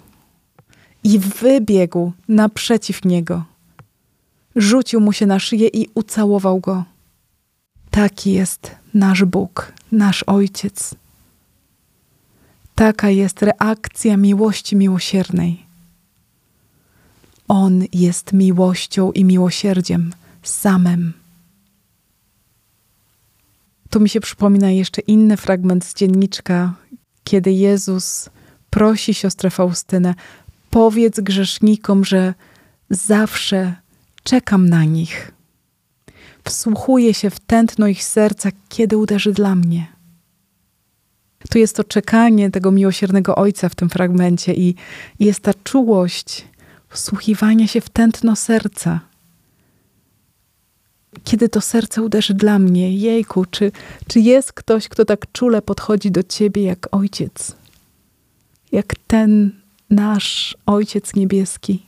I 1.04 1.20
wybiegł 1.20 2.12
naprzeciw 2.28 3.06
niego. 3.06 3.44
Rzucił 4.56 5.00
mu 5.02 5.14
się 5.14 5.26
na 5.26 5.40
szyję 5.40 5.68
i 5.68 5.90
ucałował 5.96 6.60
go. 6.60 6.84
Taki 7.92 8.32
jest 8.32 8.72
nasz 8.94 9.26
Bóg, 9.26 9.74
nasz 9.92 10.24
Ojciec. 10.24 10.96
Taka 12.76 13.10
jest 13.10 13.42
reakcja 13.42 14.18
miłości 14.18 14.76
miłosiernej. 14.76 15.66
On 17.48 17.84
jest 17.94 18.34
miłością 18.34 19.12
i 19.12 19.24
miłosierdziem 19.24 20.12
samym. 20.48 21.14
Tu 23.90 24.00
mi 24.00 24.10
się 24.10 24.20
przypomina 24.20 24.72
jeszcze 24.72 25.02
inny 25.02 25.38
fragment 25.38 25.86
z 25.86 25.96
dzienniczka, 25.96 26.74
kiedy 27.24 27.52
Jezus 27.52 28.30
prosi 28.70 29.14
siostrę 29.14 29.50
Faustynę: 29.50 30.16
Powiedz 30.70 31.20
grzesznikom, 31.20 32.06
że 32.06 32.34
zawsze 32.90 33.76
czekam 34.24 34.70
na 34.70 34.84
nich. 34.84 35.32
Wsłuchuję 36.44 37.14
się 37.14 37.30
w 37.30 37.40
tętno 37.40 37.88
ich 37.88 38.04
serca, 38.04 38.50
kiedy 38.70 38.98
uderzy 38.98 39.32
dla 39.32 39.56
mnie. 39.56 39.88
Tu 41.50 41.58
jest 41.58 41.76
to 41.76 41.84
czekanie 41.84 42.52
tego 42.52 42.72
miłosiernego 42.72 43.36
Ojca 43.36 43.70
w 43.70 43.76
tym 43.76 43.90
fragmencie 43.90 44.54
i 44.54 44.76
jest 45.20 45.40
ta 45.40 45.54
czułość 45.64 46.46
wsłuchiwania 46.90 47.68
się 47.68 47.82
w 47.82 47.90
tętno 47.90 48.36
serca. 48.36 49.00
Kiedy 51.24 51.50
to 51.50 51.62
serce 51.62 52.02
uderzy 52.02 52.34
dla 52.34 52.60
mnie, 52.60 52.98
jejku, 52.98 53.46
czy, 53.46 53.72
czy 54.08 54.20
jest 54.20 54.54
ktoś, 54.54 54.88
kto 54.88 55.06
tak 55.06 55.32
czule 55.32 55.62
podchodzi 55.62 56.12
do 56.12 56.24
ciebie 56.24 56.64
jak 56.64 56.88
Ojciec? 56.92 57.56
Jak 58.72 58.96
ten 59.08 59.52
nasz 59.90 60.58
Ojciec 60.66 61.16
Niebieski, 61.16 61.86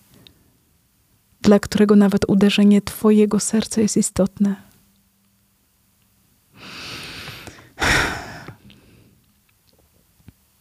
dla 1.41 1.59
którego 1.59 1.95
nawet 1.95 2.21
uderzenie 2.27 2.81
Twojego 2.81 3.39
serca 3.39 3.81
jest 3.81 3.97
istotne. 3.97 4.55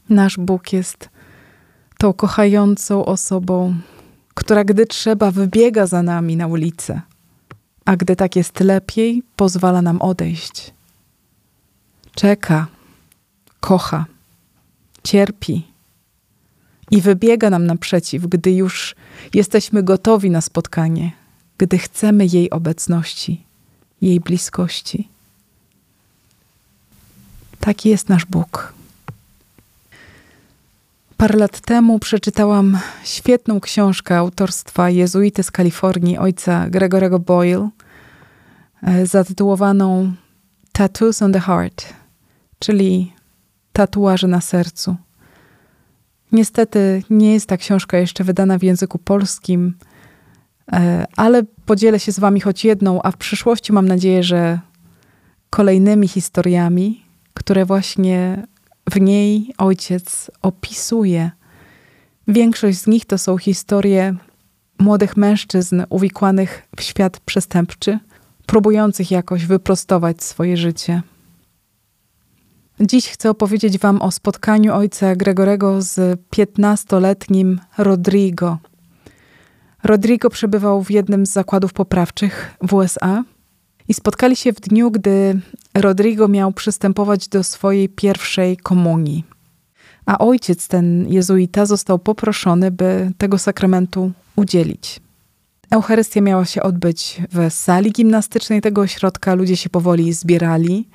Nasz 0.09 0.39
Bóg 0.39 0.73
jest 0.73 1.09
tą 1.99 2.13
kochającą 2.13 3.05
osobą, 3.05 3.75
która 4.35 4.65
gdy 4.65 4.87
trzeba, 4.87 5.31
wybiega 5.31 5.87
za 5.87 6.03
nami 6.03 6.37
na 6.37 6.47
ulicę, 6.47 7.01
a 7.85 7.97
gdy 7.97 8.17
tak 8.17 8.37
jest 8.37 8.61
lepiej, 8.61 9.23
pozwala 9.37 9.83
nam 9.83 10.03
odejść. 10.03 10.73
Czeka, 12.15 12.67
kocha, 13.61 14.05
cierpi 15.05 15.73
i 16.91 17.01
wybiega 17.01 17.51
nam 17.51 17.67
naprzeciw, 17.67 18.27
gdy 18.27 18.53
już 18.53 18.95
jesteśmy 19.35 19.83
gotowi 19.83 20.31
na 20.31 20.41
spotkanie, 20.41 21.13
gdy 21.59 21.79
chcemy 21.79 22.27
jej 22.27 22.51
obecności, 22.51 23.45
jej 24.03 24.21
bliskości. 24.21 25.09
Taki 27.61 27.89
jest 27.89 28.09
nasz 28.09 28.25
Bóg. 28.25 28.75
Parę 31.23 31.39
lat 31.39 31.61
temu 31.61 31.99
przeczytałam 31.99 32.79
świetną 33.05 33.61
książkę 33.61 34.17
autorstwa 34.17 34.91
jezuity 34.91 35.43
z 35.43 35.51
Kalifornii, 35.51 36.19
ojca 36.19 36.71
Gregorego 36.71 37.19
Boyle, 37.19 37.69
e, 38.83 39.07
zatytułowaną 39.07 40.13
Tattoos 40.73 41.23
on 41.23 41.33
the 41.33 41.41
Heart, 41.41 41.95
czyli 42.59 43.13
tatuaże 43.73 44.29
na 44.29 44.41
sercu. 44.41 44.97
Niestety 46.33 47.03
nie 47.11 47.33
jest 47.33 47.47
ta 47.47 47.57
książka 47.57 47.99
jeszcze 47.99 48.25
wydana 48.25 48.59
w 48.59 48.63
języku 48.63 48.99
polskim, 48.99 49.75
e, 50.73 51.07
ale 51.17 51.43
podzielę 51.67 52.01
się 52.01 52.13
z 52.13 52.19
Wami 52.19 52.41
choć 52.41 52.65
jedną, 52.65 53.03
a 53.03 53.11
w 53.11 53.17
przyszłości 53.17 53.73
mam 53.73 53.89
nadzieję, 53.89 54.23
że 54.23 54.61
kolejnymi 55.51 56.09
historiami, 56.09 57.05
które 57.35 57.65
właśnie 57.65 58.47
w 58.91 59.01
niej 59.01 59.55
ojciec 59.59 60.31
opisuje. 60.43 61.31
Większość 62.29 62.79
z 62.79 62.87
nich 62.87 63.05
to 63.05 63.19
są 63.19 63.39
historie 63.39 64.15
młodych 64.79 65.17
mężczyzn 65.17 65.83
uwikłanych 65.91 66.69
w 66.77 66.83
świat 66.83 67.21
przestępczy, 67.21 67.99
próbujących 68.47 69.11
jakoś 69.11 69.47
wyprostować 69.47 70.23
swoje 70.23 70.57
życie. 70.57 71.03
Dziś 72.81 73.09
chcę 73.09 73.31
opowiedzieć 73.31 73.79
Wam 73.79 74.03
o 74.03 74.11
spotkaniu 74.11 74.75
ojca 74.75 75.17
Gregorego 75.17 75.83
z 75.83 76.21
15-letnim 76.37 77.59
Rodrigo. 77.79 78.59
Rodrigo 79.85 80.31
przebywał 80.31 80.83
w 80.83 80.91
jednym 80.91 81.27
z 81.27 81.33
zakładów 81.33 81.73
poprawczych 81.73 82.57
w 82.63 82.75
USA 82.75 83.25
i 83.89 83.95
spotkali 83.95 84.37
się 84.37 84.53
w 84.53 84.61
dniu, 84.61 84.91
gdy 84.91 85.41
Rodrigo 85.75 86.29
miał 86.29 86.53
przystępować 86.53 87.29
do 87.29 87.45
swojej 87.45 87.89
pierwszej 87.89 88.57
komunii. 88.57 89.25
A 90.07 90.19
ojciec, 90.19 90.69
ten 90.69 91.09
jezuita, 91.09 91.67
został 91.67 91.99
poproszony, 91.99 92.71
by 92.71 93.13
tego 93.19 93.39
sakramentu 93.39 94.13
udzielić. 94.37 95.01
Eucharystia 95.71 96.21
miała 96.21 96.45
się 96.45 96.63
odbyć 96.63 97.21
w 97.33 97.53
sali 97.53 97.93
gimnastycznej 97.93 98.61
tego 98.61 98.81
ośrodka. 98.81 99.35
Ludzie 99.35 99.57
się 99.57 99.71
powoli 99.71 100.13
zbierali. 100.13 100.89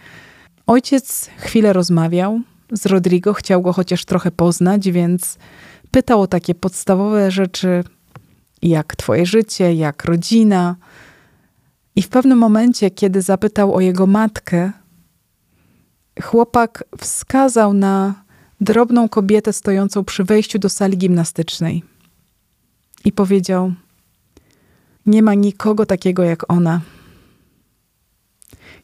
Ojciec 0.68 1.30
chwilę 1.38 1.74
rozmawiał 1.74 2.42
z 2.72 2.86
Rodrigo, 2.86 3.34
chciał 3.34 3.62
go 3.62 3.74
chociaż 3.74 4.06
trochę 4.06 4.32
poznać, 4.32 4.92
więc 4.92 5.38
pytał 5.92 6.22
o 6.22 6.28
takie 6.28 6.56
podstawowe 6.56 7.32
rzeczy, 7.32 7.84
jak 8.62 8.96
twoje 8.96 9.26
życie, 9.26 9.74
jak 9.74 10.06
rodzina. 10.06 10.76
I 11.98 12.02
w 12.02 12.10
pewnym 12.10 12.38
momencie, 12.38 12.92
kiedy 12.92 13.22
zapytał 13.22 13.76
o 13.76 13.80
jego 13.80 14.08
matkę, 14.08 14.72
chłopak 16.24 16.84
wskazał 16.98 17.74
na 17.74 18.24
drobną 18.62 19.10
kobietę 19.10 19.54
stojącą 19.54 20.04
przy 20.04 20.24
wejściu 20.24 20.60
do 20.60 20.70
sali 20.70 20.98
gimnastycznej 20.98 21.84
i 23.06 23.12
powiedział: 23.12 23.74
Nie 25.06 25.24
ma 25.24 25.34
nikogo 25.34 25.86
takiego 25.86 26.24
jak 26.24 26.52
ona. 26.52 26.82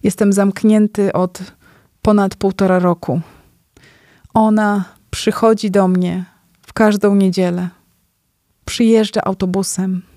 Jestem 0.04 0.34
zamknięty 0.34 1.14
od 1.14 1.44
ponad 2.02 2.36
półtora 2.36 2.80
roku. 2.80 3.22
Ona 4.34 4.86
przychodzi 5.12 5.72
do 5.72 5.88
mnie 5.88 6.26
w 6.62 6.74
każdą 6.74 7.16
niedzielę. 7.16 7.70
Przyjeżdża 8.66 9.22
autobusem. 9.24 10.13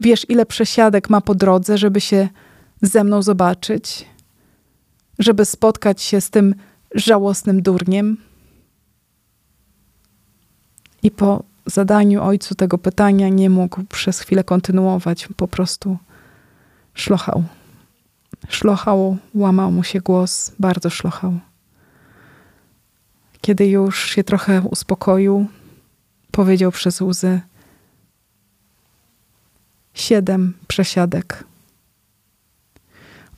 Wiesz, 0.00 0.26
ile 0.28 0.46
przesiadek 0.46 1.10
ma 1.10 1.20
po 1.20 1.34
drodze, 1.34 1.78
żeby 1.78 2.00
się 2.00 2.28
ze 2.82 3.04
mną 3.04 3.22
zobaczyć, 3.22 4.06
żeby 5.18 5.44
spotkać 5.44 6.02
się 6.02 6.20
z 6.20 6.30
tym 6.30 6.54
żałosnym 6.94 7.62
durniem? 7.62 8.16
I 11.02 11.10
po 11.10 11.42
zadaniu 11.66 12.22
ojcu 12.22 12.54
tego 12.54 12.78
pytania 12.78 13.28
nie 13.28 13.50
mógł 13.50 13.84
przez 13.84 14.20
chwilę 14.20 14.44
kontynuować, 14.44 15.28
po 15.36 15.48
prostu 15.48 15.98
szlochał. 16.94 17.44
Szlochał, 18.48 19.16
łamał 19.34 19.72
mu 19.72 19.84
się 19.84 20.00
głos, 20.00 20.52
bardzo 20.58 20.90
szlochał. 20.90 21.38
Kiedy 23.40 23.66
już 23.66 24.10
się 24.10 24.24
trochę 24.24 24.60
uspokoił, 24.60 25.46
powiedział 26.30 26.72
przez 26.72 27.00
łzy: 27.00 27.40
Siedem 30.00 30.52
przesiadek. 30.68 31.44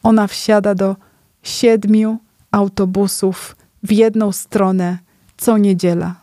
Ona 0.03 0.27
wsiada 0.27 0.75
do 0.75 0.97
siedmiu 1.43 2.19
autobusów 2.51 3.57
w 3.83 3.93
jedną 3.93 4.33
stronę 4.33 4.99
co 5.37 5.59
niedziela. 5.59 6.15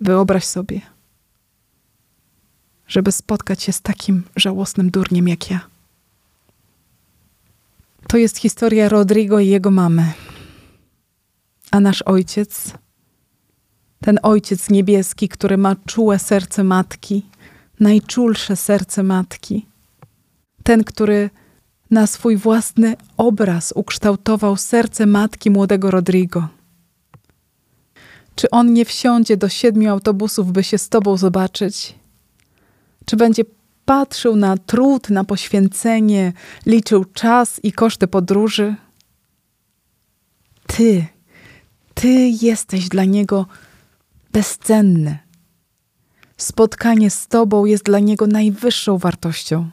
Wyobraź 0.00 0.44
sobie, 0.44 0.80
żeby 2.88 3.12
spotkać 3.12 3.62
się 3.62 3.72
z 3.72 3.80
takim 3.80 4.22
żałosnym 4.36 4.90
durniem 4.90 5.28
jak 5.28 5.50
ja. 5.50 5.60
To 8.08 8.16
jest 8.16 8.38
historia 8.38 8.88
Rodrigo 8.88 9.38
i 9.40 9.48
jego 9.48 9.70
mamy. 9.70 10.12
A 11.70 11.80
nasz 11.80 12.02
ojciec, 12.02 12.72
ten 14.00 14.18
ojciec 14.22 14.70
niebieski, 14.70 15.28
który 15.28 15.56
ma 15.56 15.76
czułe 15.86 16.18
serce 16.18 16.64
matki, 16.64 17.26
najczulsze 17.80 18.56
serce 18.56 19.02
matki, 19.02 19.66
ten, 20.62 20.84
który 20.84 21.30
na 21.90 22.06
swój 22.06 22.36
własny 22.36 22.96
obraz 23.16 23.72
ukształtował 23.76 24.56
serce 24.56 25.06
matki 25.06 25.50
młodego 25.50 25.90
Rodrigo. 25.90 26.48
Czy 28.34 28.50
on 28.50 28.72
nie 28.72 28.84
wsiądzie 28.84 29.36
do 29.36 29.48
siedmiu 29.48 29.90
autobusów, 29.90 30.52
by 30.52 30.64
się 30.64 30.78
z 30.78 30.88
tobą 30.88 31.16
zobaczyć? 31.16 31.94
Czy 33.04 33.16
będzie 33.16 33.42
patrzył 33.84 34.36
na 34.36 34.56
trud, 34.56 35.10
na 35.10 35.24
poświęcenie, 35.24 36.32
liczył 36.66 37.04
czas 37.04 37.60
i 37.62 37.72
koszty 37.72 38.06
podróży? 38.06 38.74
Ty, 40.66 41.06
ty 41.94 42.08
jesteś 42.42 42.88
dla 42.88 43.04
niego 43.04 43.46
bezcenny. 44.32 45.25
Spotkanie 46.36 47.10
z 47.10 47.28
tobą 47.28 47.64
jest 47.64 47.84
dla 47.84 47.98
niego 47.98 48.26
najwyższą 48.26 48.98
wartością. 48.98 49.70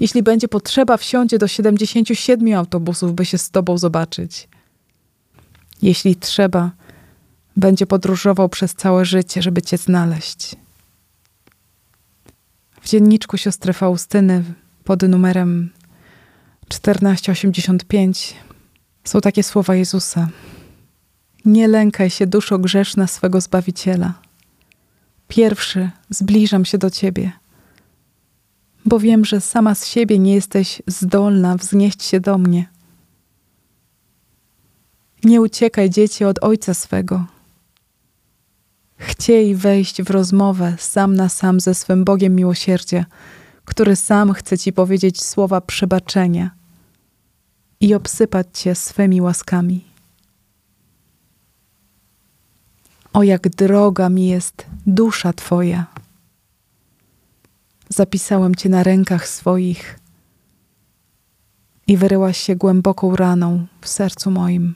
Jeśli 0.00 0.22
będzie 0.22 0.48
potrzeba, 0.48 0.96
wsiądzie 0.96 1.38
do 1.38 1.48
77 1.48 2.54
autobusów, 2.54 3.14
by 3.14 3.24
się 3.24 3.38
z 3.38 3.50
tobą 3.50 3.78
zobaczyć. 3.78 4.48
Jeśli 5.82 6.16
trzeba, 6.16 6.70
będzie 7.56 7.86
podróżował 7.86 8.48
przez 8.48 8.74
całe 8.74 9.04
życie, 9.04 9.42
żeby 9.42 9.62
cię 9.62 9.76
znaleźć. 9.76 10.56
W 12.80 12.88
dzienniczku 12.88 13.36
siostry 13.36 13.72
Faustyny 13.72 14.44
pod 14.84 15.02
numerem 15.02 15.70
1485 16.68 18.34
są 19.04 19.20
takie 19.20 19.42
słowa 19.42 19.74
Jezusa. 19.74 20.28
Nie 21.44 21.68
lękaj 21.68 22.10
się, 22.10 22.26
duszo 22.26 22.58
grzeszna 22.58 23.06
swego 23.06 23.40
Zbawiciela. 23.40 24.23
Pierwszy 25.34 25.90
zbliżam 26.10 26.64
się 26.64 26.78
do 26.78 26.90
Ciebie, 26.90 27.32
bo 28.84 28.98
wiem, 28.98 29.24
że 29.24 29.40
sama 29.40 29.74
z 29.74 29.86
siebie 29.86 30.18
nie 30.18 30.34
jesteś 30.34 30.82
zdolna 30.86 31.56
wznieść 31.56 32.02
się 32.02 32.20
do 32.20 32.38
mnie. 32.38 32.66
Nie 35.24 35.40
uciekaj, 35.40 35.90
dzieci, 35.90 36.24
od 36.24 36.44
Ojca 36.44 36.74
swego. 36.74 37.24
Chciej 38.96 39.54
wejść 39.54 40.02
w 40.02 40.10
rozmowę 40.10 40.74
sam 40.78 41.16
na 41.16 41.28
sam 41.28 41.60
ze 41.60 41.74
swym 41.74 42.04
Bogiem 42.04 42.34
miłosierdzia, 42.34 43.04
który 43.64 43.96
sam 43.96 44.32
chce 44.32 44.58
Ci 44.58 44.72
powiedzieć 44.72 45.22
słowa 45.22 45.60
przebaczenia 45.60 46.50
i 47.80 47.94
obsypać 47.94 48.46
Cię 48.52 48.74
swymi 48.74 49.20
łaskami. 49.20 49.93
O 53.14 53.22
jak 53.22 53.48
droga 53.48 54.08
mi 54.08 54.26
jest 54.26 54.66
dusza 54.86 55.32
Twoja. 55.32 55.86
Zapisałem 57.88 58.54
Cię 58.54 58.68
na 58.68 58.82
rękach 58.82 59.28
swoich 59.28 59.98
i 61.86 61.96
wyryłaś 61.96 62.38
się 62.38 62.56
głęboką 62.56 63.16
raną 63.16 63.66
w 63.80 63.88
sercu 63.88 64.30
moim. 64.30 64.74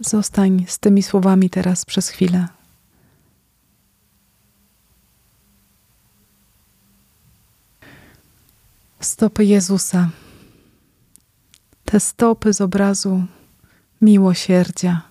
Zostań 0.00 0.64
z 0.68 0.78
tymi 0.78 1.02
słowami 1.02 1.50
teraz 1.50 1.84
przez 1.84 2.08
chwilę. 2.08 2.48
Stopy 9.00 9.44
Jezusa, 9.44 10.10
te 11.84 12.00
stopy 12.00 12.52
z 12.52 12.60
obrazu 12.60 13.26
miłosierdzia. 14.02 15.02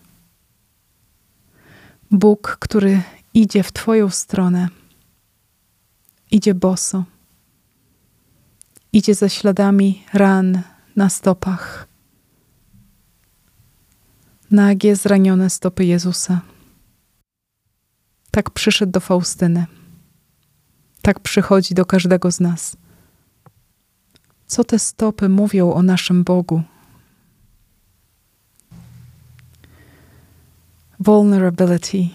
Bóg, 2.11 2.57
który 2.59 3.01
idzie 3.33 3.63
w 3.63 3.71
Twoją 3.71 4.09
stronę, 4.09 4.67
idzie 6.31 6.53
boso, 6.53 7.03
idzie 8.93 9.15
ze 9.15 9.29
śladami 9.29 10.03
ran 10.13 10.61
na 10.95 11.09
stopach 11.09 11.91
nagie, 14.51 14.95
zranione 14.95 15.49
stopy 15.49 15.85
Jezusa. 15.85 16.41
Tak 18.31 18.49
przyszedł 18.49 18.91
do 18.91 18.99
Faustyny. 18.99 19.65
Tak 21.01 21.19
przychodzi 21.19 21.73
do 21.73 21.85
każdego 21.85 22.31
z 22.31 22.39
nas. 22.39 22.77
Co 24.47 24.63
te 24.63 24.79
stopy 24.79 25.29
mówią 25.29 25.73
o 25.73 25.83
naszym 25.83 26.23
Bogu? 26.23 26.61
Vulnerability. 31.05 32.07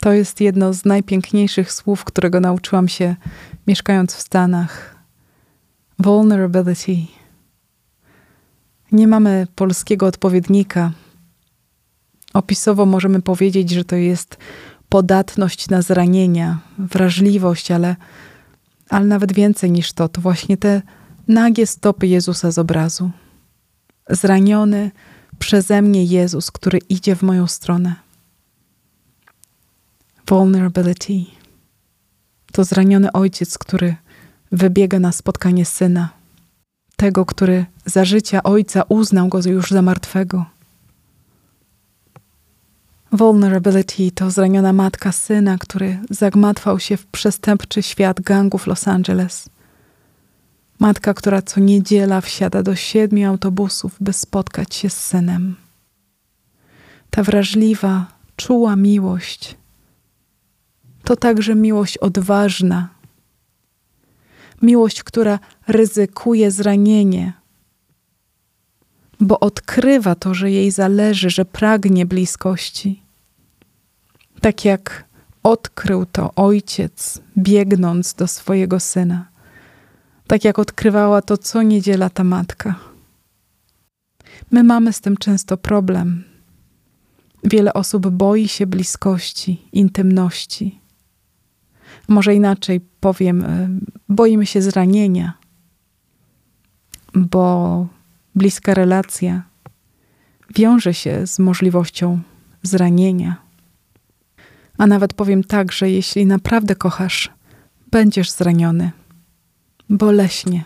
To 0.00 0.12
jest 0.12 0.40
jedno 0.40 0.72
z 0.72 0.84
najpiękniejszych 0.84 1.72
słów, 1.72 2.04
którego 2.04 2.40
nauczyłam 2.40 2.88
się 2.88 3.16
mieszkając 3.66 4.14
w 4.14 4.20
Stanach. 4.20 4.96
Vulnerability. 5.98 6.96
Nie 8.92 9.08
mamy 9.08 9.46
polskiego 9.54 10.06
odpowiednika 10.06 10.92
Opisowo 12.34 12.86
możemy 12.86 13.22
powiedzieć, 13.22 13.70
że 13.70 13.84
to 13.84 13.96
jest 13.96 14.36
podatność 14.88 15.68
na 15.68 15.82
zranienia, 15.82 16.58
wrażliwość, 16.78 17.70
ale, 17.70 17.96
ale 18.88 19.06
nawet 19.06 19.32
więcej 19.32 19.70
niż 19.70 19.92
to. 19.92 20.08
To 20.08 20.20
właśnie 20.20 20.56
te 20.56 20.82
nagie 21.28 21.66
stopy 21.66 22.06
Jezusa 22.06 22.50
z 22.50 22.58
obrazu. 22.58 23.10
Zraniony 24.10 24.90
przeze 25.38 25.82
mnie 25.82 26.04
Jezus, 26.04 26.50
który 26.50 26.78
idzie 26.78 27.16
w 27.16 27.22
moją 27.22 27.46
stronę. 27.46 27.94
Vulnerability. 30.26 31.24
To 32.52 32.64
zraniony 32.64 33.12
ojciec, 33.12 33.58
który 33.58 33.96
wybiega 34.52 34.98
na 34.98 35.12
spotkanie 35.12 35.64
syna. 35.64 36.08
Tego, 36.96 37.26
który 37.26 37.66
za 37.86 38.04
życia 38.04 38.42
ojca 38.42 38.82
uznał 38.88 39.28
go 39.28 39.38
już 39.38 39.70
za 39.70 39.82
martwego 39.82 40.44
Vulnerability 43.12 44.10
to 44.10 44.30
zraniona 44.30 44.72
matka 44.72 45.12
syna, 45.12 45.58
który 45.58 45.98
zagmatwał 46.10 46.80
się 46.80 46.96
w 46.96 47.06
przestępczy 47.06 47.82
świat 47.82 48.20
gangów 48.20 48.66
Los 48.66 48.88
Angeles. 48.88 49.48
Matka, 50.78 51.14
która 51.14 51.42
co 51.42 51.60
niedziela 51.60 52.20
wsiada 52.20 52.62
do 52.62 52.74
siedmiu 52.74 53.28
autobusów, 53.28 53.96
by 54.00 54.12
spotkać 54.12 54.74
się 54.74 54.90
z 54.90 55.00
synem. 55.00 55.56
Ta 57.10 57.22
wrażliwa, 57.22 58.06
czuła 58.36 58.76
miłość 58.76 59.58
to 61.08 61.16
także 61.16 61.54
miłość 61.54 61.98
odważna, 61.98 62.88
miłość, 64.62 65.02
która 65.02 65.38
ryzykuje 65.68 66.50
zranienie, 66.50 67.32
bo 69.20 69.40
odkrywa 69.40 70.14
to, 70.14 70.34
że 70.34 70.50
jej 70.50 70.70
zależy, 70.70 71.30
że 71.30 71.44
pragnie 71.44 72.06
bliskości. 72.06 73.02
Tak 74.40 74.64
jak 74.64 75.04
odkrył 75.42 76.06
to 76.06 76.34
ojciec, 76.34 77.20
biegnąc 77.38 78.14
do 78.14 78.26
swojego 78.26 78.80
syna, 78.80 79.27
tak 80.28 80.44
jak 80.44 80.58
odkrywała 80.58 81.22
to 81.22 81.38
co 81.38 81.62
niedziela 81.62 82.10
ta 82.10 82.24
matka. 82.24 82.74
My 84.50 84.64
mamy 84.64 84.92
z 84.92 85.00
tym 85.00 85.16
często 85.16 85.56
problem. 85.56 86.24
Wiele 87.44 87.72
osób 87.72 88.08
boi 88.08 88.48
się 88.48 88.66
bliskości, 88.66 89.68
intymności. 89.72 90.80
Może 92.08 92.34
inaczej 92.34 92.80
powiem, 93.00 93.44
e, 93.44 93.68
boimy 94.08 94.46
się 94.46 94.62
zranienia, 94.62 95.32
bo 97.14 97.86
bliska 98.34 98.74
relacja 98.74 99.42
wiąże 100.54 100.94
się 100.94 101.26
z 101.26 101.38
możliwością 101.38 102.20
zranienia. 102.62 103.36
A 104.78 104.86
nawet 104.86 105.14
powiem 105.14 105.44
tak, 105.44 105.72
że 105.72 105.90
jeśli 105.90 106.26
naprawdę 106.26 106.74
kochasz, 106.74 107.30
będziesz 107.90 108.30
zraniony, 108.30 108.90
boleśnie, 109.88 110.64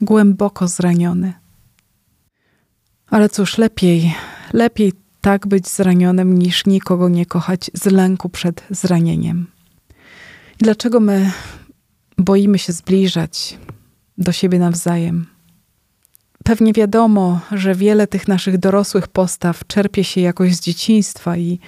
głęboko 0.00 0.68
zraniony. 0.68 1.32
Ale 3.10 3.28
cóż, 3.28 3.58
lepiej, 3.58 4.14
lepiej 4.52 4.92
tak 5.20 5.46
być 5.46 5.68
zranionym, 5.68 6.38
niż 6.38 6.66
nikogo 6.66 7.08
nie 7.08 7.26
kochać 7.26 7.70
z 7.74 7.86
lęku 7.86 8.28
przed 8.28 8.64
zranieniem. 8.70 9.46
Dlaczego 10.58 11.00
my 11.00 11.32
boimy 12.18 12.58
się 12.58 12.72
zbliżać 12.72 13.58
do 14.18 14.32
siebie 14.32 14.58
nawzajem? 14.58 15.26
Pewnie 16.44 16.72
wiadomo, 16.72 17.40
że 17.52 17.74
wiele 17.74 18.06
tych 18.06 18.28
naszych 18.28 18.58
dorosłych 18.58 19.08
postaw 19.08 19.66
czerpie 19.66 20.04
się 20.04 20.20
jakoś 20.20 20.54
z 20.56 20.60
dzieciństwa 20.60 21.36
i, 21.36 21.58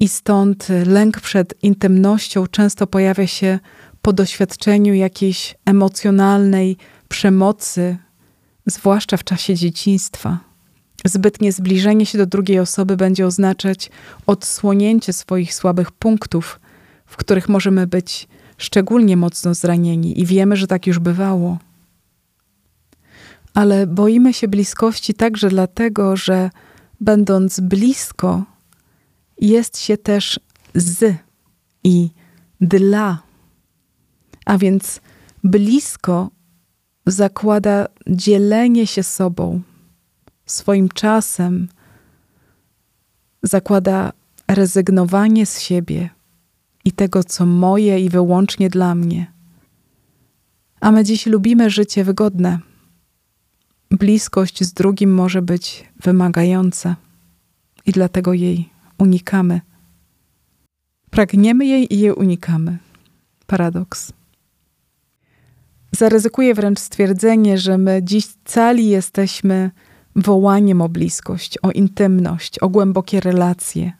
i 0.00 0.08
stąd 0.08 0.68
lęk 0.86 1.20
przed 1.20 1.54
intymnością 1.62 2.46
często 2.46 2.86
pojawia 2.86 3.26
się 3.26 3.58
po 4.06 4.12
doświadczeniu 4.12 4.94
jakiejś 4.94 5.54
emocjonalnej 5.64 6.76
przemocy, 7.08 7.96
zwłaszcza 8.66 9.16
w 9.16 9.24
czasie 9.24 9.54
dzieciństwa. 9.54 10.38
Zbytnie 11.04 11.52
zbliżenie 11.52 12.06
się 12.06 12.18
do 12.18 12.26
drugiej 12.26 12.58
osoby 12.58 12.96
będzie 12.96 13.26
oznaczać 13.26 13.90
odsłonięcie 14.26 15.12
swoich 15.12 15.54
słabych 15.54 15.92
punktów, 15.92 16.60
w 17.06 17.16
których 17.16 17.48
możemy 17.48 17.86
być 17.86 18.28
szczególnie 18.58 19.16
mocno 19.16 19.54
zranieni 19.54 20.20
i 20.20 20.26
wiemy, 20.26 20.56
że 20.56 20.66
tak 20.66 20.86
już 20.86 20.98
bywało. 20.98 21.58
Ale 23.54 23.86
boimy 23.86 24.34
się 24.34 24.48
bliskości 24.48 25.14
także 25.14 25.48
dlatego, 25.48 26.16
że 26.16 26.50
będąc 27.00 27.60
blisko, 27.60 28.44
jest 29.40 29.78
się 29.78 29.98
też 29.98 30.40
z 30.74 31.14
i 31.84 32.10
dla. 32.60 33.25
A 34.46 34.58
więc 34.58 35.00
blisko 35.44 36.30
zakłada 37.06 37.86
dzielenie 38.06 38.86
się 38.86 39.02
sobą, 39.02 39.60
swoim 40.46 40.88
czasem, 40.88 41.68
zakłada 43.42 44.12
rezygnowanie 44.48 45.46
z 45.46 45.60
siebie, 45.60 46.10
i 46.86 46.92
tego, 46.92 47.24
co 47.24 47.46
moje 47.46 48.00
i 48.00 48.08
wyłącznie 48.08 48.70
dla 48.70 48.94
mnie. 48.94 49.32
A 50.80 50.90
my 50.90 51.04
dziś 51.04 51.26
lubimy 51.26 51.70
życie 51.70 52.04
wygodne. 52.04 52.58
Bliskość 53.90 54.64
z 54.64 54.72
drugim 54.72 55.14
może 55.14 55.42
być 55.42 55.84
wymagająca 56.00 56.96
i 57.86 57.92
dlatego 57.92 58.32
jej 58.32 58.68
unikamy. 58.98 59.60
Pragniemy 61.10 61.66
jej 61.66 61.94
i 61.94 61.98
jej 61.98 62.12
unikamy. 62.12 62.78
Paradoks. 63.46 64.12
Zaryzykuję 65.96 66.54
wręcz 66.54 66.78
stwierdzenie, 66.78 67.58
że 67.58 67.78
my 67.78 68.00
dziś 68.02 68.26
cali 68.44 68.88
jesteśmy 68.88 69.70
wołaniem 70.16 70.82
o 70.82 70.88
bliskość, 70.88 71.58
o 71.62 71.70
intymność, 71.70 72.58
o 72.58 72.68
głębokie 72.68 73.20
relacje, 73.20 73.92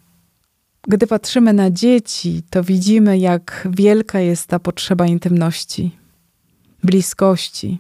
gdy 0.89 1.07
patrzymy 1.07 1.53
na 1.53 1.71
dzieci, 1.71 2.43
to 2.51 2.65
widzimy, 2.65 3.19
jak 3.19 3.69
wielka 3.71 4.21
jest 4.21 4.47
ta 4.47 4.59
potrzeba 4.59 5.07
intymności, 5.07 5.97
bliskości. 6.85 7.79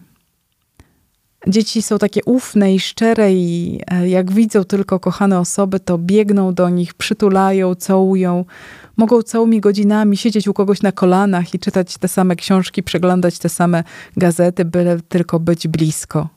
Dzieci 1.48 1.82
są 1.82 1.98
takie 1.98 2.24
ufne 2.24 2.74
i 2.74 2.80
szczere, 2.80 3.32
i 3.32 3.80
e, 3.86 4.08
jak 4.08 4.32
widzą 4.32 4.64
tylko 4.64 5.00
kochane 5.00 5.38
osoby, 5.38 5.80
to 5.80 5.98
biegną 5.98 6.54
do 6.54 6.68
nich, 6.68 6.94
przytulają, 6.94 7.74
całują. 7.74 8.44
Mogą 8.96 9.22
całymi 9.22 9.60
godzinami 9.60 10.16
siedzieć 10.16 10.48
u 10.48 10.54
kogoś 10.54 10.82
na 10.82 10.92
kolanach 10.92 11.54
i 11.54 11.58
czytać 11.58 11.98
te 11.98 12.08
same 12.08 12.36
książki, 12.36 12.82
przeglądać 12.82 13.38
te 13.38 13.48
same 13.48 13.84
gazety, 14.16 14.64
byle 14.64 15.00
tylko 15.00 15.40
być 15.40 15.68
blisko. 15.68 16.28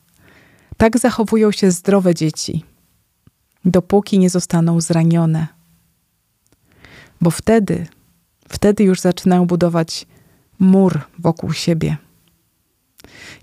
Tak 0.77 0.99
zachowują 0.99 1.51
się 1.51 1.71
zdrowe 1.71 2.15
dzieci, 2.15 2.63
dopóki 3.65 4.19
nie 4.19 4.29
zostaną 4.29 4.81
zranione 4.81 5.59
bo 7.21 7.31
wtedy, 7.31 7.87
wtedy 8.49 8.83
już 8.83 8.99
zaczynają 8.99 9.45
budować 9.45 10.07
mur 10.59 10.99
wokół 11.19 11.53
siebie. 11.53 11.97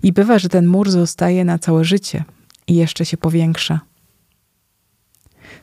I 0.03 0.13
bywa, 0.13 0.39
że 0.39 0.49
ten 0.49 0.67
mur 0.67 0.89
zostaje 0.89 1.45
na 1.45 1.59
całe 1.59 1.85
życie 1.85 2.23
i 2.67 2.75
jeszcze 2.75 3.05
się 3.05 3.17
powiększa. 3.17 3.79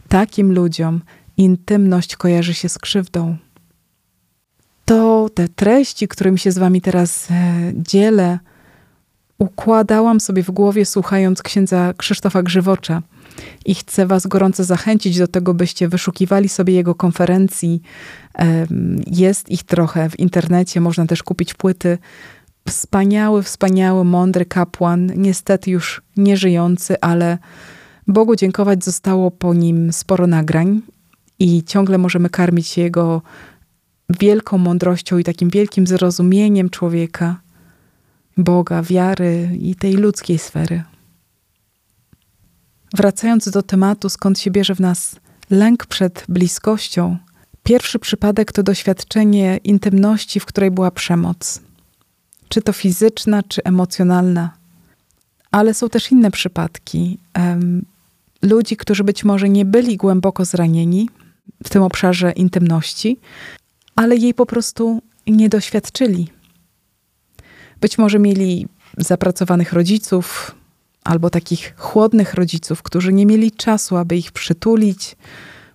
Takim 0.09 0.53
ludziom 0.53 1.01
intymność 1.37 2.17
kojarzy 2.17 2.55
się 2.55 2.69
z 2.69 2.79
krzywdą. 2.79 3.37
To 4.85 5.29
te 5.35 5.49
treści, 5.49 6.09
którymi 6.09 6.39
się 6.39 6.53
z 6.53 6.59
Wami 6.59 6.81
teraz 6.81 7.31
e, 7.31 7.73
dzielę, 7.75 8.39
układałam 9.39 10.21
sobie 10.21 10.43
w 10.43 10.51
głowie, 10.51 10.87
słuchając 10.87 11.43
księdza 11.43 11.95
Krzysztofa 11.97 12.43
Grzywocza 12.43 13.03
i 13.65 13.75
chcę 13.75 14.07
Was 14.07 14.27
gorąco 14.27 14.65
zachęcić 14.65 15.19
do 15.19 15.29
tego, 15.29 15.55
byście 15.55 15.89
wyszukiwali 15.89 16.49
sobie 16.49 16.75
jego 16.75 16.95
konferencji. 16.95 17.83
Jest 19.07 19.51
ich 19.51 19.63
trochę 19.63 20.11
w 20.11 20.19
internecie, 20.19 20.81
można 20.81 21.07
też 21.07 21.23
kupić 21.23 21.55
płyty. 21.55 21.99
Wspaniały, 22.69 23.43
wspaniały, 23.43 24.05
mądry 24.05 24.45
kapłan, 24.45 25.13
niestety 25.17 25.71
już 25.71 26.03
nieżyjący, 26.17 27.01
ale 27.01 27.39
Bogu 28.07 28.37
dziękować 28.37 28.85
zostało 28.85 29.31
po 29.31 29.55
nim 29.55 29.93
sporo 29.93 30.27
nagrań 30.27 30.83
i 31.39 31.65
ciągle 31.65 31.99
możemy 31.99 32.31
karmić 32.31 32.67
się 32.67 32.83
jego 32.83 33.23
wielką 34.21 34.59
mądrością 34.59 35.19
i 35.19 35.25
takim 35.25 35.51
wielkim 35.51 35.87
zrozumieniem 35.87 36.71
człowieka, 36.71 37.41
Boga, 38.37 38.83
wiary 38.83 39.51
i 39.61 39.75
tej 39.75 39.95
ludzkiej 39.95 40.39
sfery. 40.39 40.83
Wracając 42.95 43.51
do 43.51 43.63
tematu, 43.63 44.09
skąd 44.09 44.39
się 44.39 44.51
bierze 44.51 44.75
w 44.75 44.81
nas 44.81 45.17
lęk 45.51 45.87
przed 45.87 46.25
bliskością, 46.29 47.17
pierwszy 47.63 47.99
przypadek 47.99 48.53
to 48.53 48.63
doświadczenie 48.63 49.61
intymności, 49.65 50.41
w 50.41 50.47
której 50.47 50.71
była 50.71 50.91
przemoc. 50.91 51.64
Czy 52.49 52.63
to 52.63 52.73
fizyczna, 52.73 53.43
czy 53.43 53.65
emocjonalna. 53.65 54.51
Ale 55.51 55.75
są 55.75 55.89
też 55.89 56.13
inne 56.13 56.31
przypadki. 56.31 57.19
Um, 57.37 57.85
ludzi, 58.43 58.77
którzy 58.77 59.05
być 59.05 59.25
może 59.25 59.49
nie 59.49 59.65
byli 59.65 59.97
głęboko 59.97 60.45
zranieni 60.45 61.09
w 61.65 61.69
tym 61.69 61.83
obszarze 61.83 62.33
intymności, 62.33 63.19
ale 63.97 64.17
jej 64.17 64.35
po 64.35 64.47
prostu 64.47 65.03
nie 65.27 65.49
doświadczyli. 65.49 66.29
Być 67.81 67.99
może 67.99 68.19
mieli 68.19 68.69
zapracowanych 68.99 69.73
rodziców, 69.73 70.55
albo 71.05 71.31
takich 71.31 71.75
chłodnych 71.77 72.35
rodziców, 72.35 72.83
którzy 72.83 73.13
nie 73.13 73.27
mieli 73.27 73.53
czasu, 73.53 73.97
aby 73.97 74.17
ich 74.17 74.33
przytulić, 74.33 75.17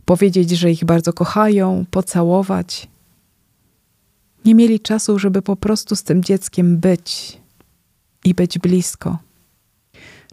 powiedzieć, 0.05 0.49
że 0.49 0.71
ich 0.71 0.85
bardzo 0.85 1.13
kochają, 1.13 1.85
pocałować. 1.91 2.87
Nie 4.45 4.55
mieli 4.55 4.79
czasu, 4.79 5.19
żeby 5.19 5.41
po 5.41 5.55
prostu 5.55 5.95
z 5.95 6.03
tym 6.03 6.23
dzieckiem 6.23 6.77
być 6.77 7.37
i 8.25 8.33
być 8.33 8.59
blisko. 8.59 9.17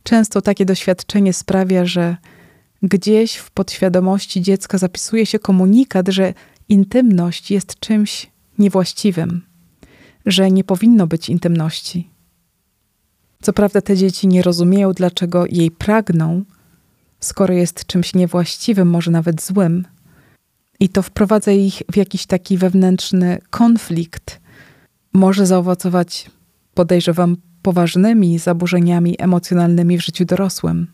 Często 0.02 0.42
takie 0.42 0.64
doświadczenie 0.64 1.32
sprawia, 1.32 1.86
że 1.86 2.16
Gdzieś 2.82 3.36
w 3.36 3.50
podświadomości 3.50 4.42
dziecka 4.42 4.78
zapisuje 4.78 5.26
się 5.26 5.38
komunikat, 5.38 6.08
że 6.08 6.34
intymność 6.68 7.50
jest 7.50 7.80
czymś 7.80 8.30
niewłaściwym, 8.58 9.42
że 10.26 10.50
nie 10.50 10.64
powinno 10.64 11.06
być 11.06 11.28
intymności. 11.28 12.10
Co 13.42 13.52
prawda 13.52 13.80
te 13.80 13.96
dzieci 13.96 14.26
nie 14.28 14.42
rozumieją, 14.42 14.92
dlaczego 14.92 15.44
jej 15.46 15.70
pragną, 15.70 16.44
skoro 17.20 17.54
jest 17.54 17.86
czymś 17.86 18.14
niewłaściwym, 18.14 18.90
może 18.90 19.10
nawet 19.10 19.42
złym. 19.42 19.84
I 20.80 20.88
to 20.88 21.02
wprowadza 21.02 21.52
ich 21.52 21.82
w 21.92 21.96
jakiś 21.96 22.26
taki 22.26 22.58
wewnętrzny 22.58 23.38
konflikt. 23.50 24.40
Może 25.12 25.46
zaowocować, 25.46 26.30
podejrzewam, 26.74 27.36
poważnymi 27.62 28.38
zaburzeniami 28.38 29.14
emocjonalnymi 29.18 29.98
w 29.98 30.04
życiu 30.04 30.24
dorosłym. 30.24 30.86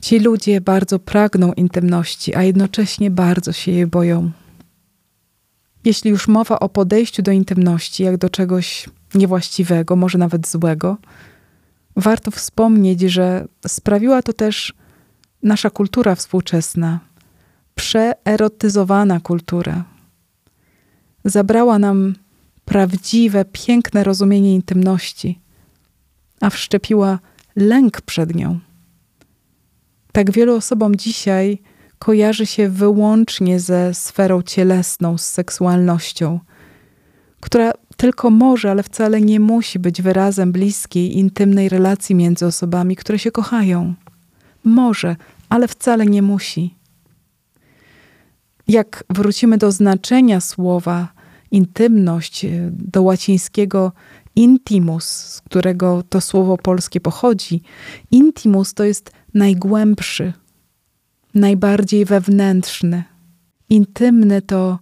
Ci 0.00 0.18
ludzie 0.18 0.60
bardzo 0.60 0.98
pragną 0.98 1.52
intymności, 1.52 2.34
a 2.34 2.42
jednocześnie 2.42 3.10
bardzo 3.10 3.52
się 3.52 3.72
jej 3.72 3.86
boją. 3.86 4.30
Jeśli 5.84 6.10
już 6.10 6.28
mowa 6.28 6.58
o 6.58 6.68
podejściu 6.68 7.22
do 7.22 7.32
intymności 7.32 8.02
jak 8.02 8.16
do 8.16 8.30
czegoś 8.30 8.88
niewłaściwego, 9.14 9.96
może 9.96 10.18
nawet 10.18 10.48
złego, 10.48 10.96
warto 11.96 12.30
wspomnieć, 12.30 13.00
że 13.00 13.48
sprawiła 13.66 14.22
to 14.22 14.32
też 14.32 14.74
nasza 15.42 15.70
kultura 15.70 16.14
współczesna, 16.14 17.00
przeerotyzowana 17.76 19.20
kultura. 19.20 19.84
Zabrała 21.24 21.78
nam 21.78 22.14
prawdziwe, 22.64 23.44
piękne 23.44 24.04
rozumienie 24.04 24.54
intymności, 24.54 25.40
a 26.40 26.50
wszczepiła 26.50 27.18
lęk 27.56 28.00
przed 28.00 28.34
nią. 28.34 28.60
Tak 30.12 30.30
wielu 30.30 30.54
osobom 30.54 30.96
dzisiaj 30.96 31.58
kojarzy 31.98 32.46
się 32.46 32.68
wyłącznie 32.68 33.60
ze 33.60 33.94
sferą 33.94 34.42
cielesną, 34.42 35.18
z 35.18 35.24
seksualnością, 35.26 36.40
która 37.40 37.72
tylko 37.96 38.30
może, 38.30 38.70
ale 38.70 38.82
wcale 38.82 39.20
nie 39.20 39.40
musi 39.40 39.78
być 39.78 40.02
wyrazem 40.02 40.52
bliskiej, 40.52 41.18
intymnej 41.18 41.68
relacji 41.68 42.14
między 42.14 42.46
osobami, 42.46 42.96
które 42.96 43.18
się 43.18 43.30
kochają. 43.30 43.94
Może, 44.64 45.16
ale 45.48 45.68
wcale 45.68 46.06
nie 46.06 46.22
musi. 46.22 46.75
Jak 48.68 49.04
wrócimy 49.10 49.58
do 49.58 49.72
znaczenia 49.72 50.40
słowa 50.40 51.12
intymność, 51.50 52.44
e, 52.44 52.48
do 52.72 53.02
łacińskiego 53.02 53.92
intimus, 54.36 55.04
z 55.04 55.40
którego 55.40 56.02
to 56.08 56.20
słowo 56.20 56.56
polskie 56.56 57.00
pochodzi, 57.00 57.62
intimus 58.10 58.74
to 58.74 58.84
jest 58.84 59.10
najgłębszy, 59.34 60.32
najbardziej 61.34 62.04
wewnętrzny. 62.04 63.04
Intymny 63.70 64.42
to 64.42 64.78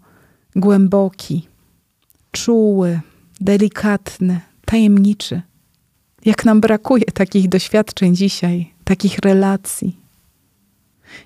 głęboki, 0.57 1.49
czuły, 2.33 3.01
delikatny, 3.41 4.41
tajemniczy. 4.65 5.43
Jak 6.25 6.45
nam 6.45 6.61
brakuje 6.61 7.05
takich 7.05 7.49
doświadczeń 7.49 8.17
dzisiaj, 8.17 8.75
takich 8.85 9.19
relacji. 9.19 10.04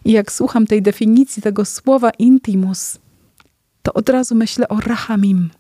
I 0.05 0.12
jak 0.12 0.33
słucham 0.33 0.66
tej 0.66 0.83
definicji 0.83 1.42
tego 1.42 1.64
słowa 1.64 2.11
intimus, 2.11 2.98
to 3.83 3.92
od 3.92 4.09
razu 4.09 4.35
myślę 4.35 4.68
o 4.68 4.81
rahamim. 4.81 5.51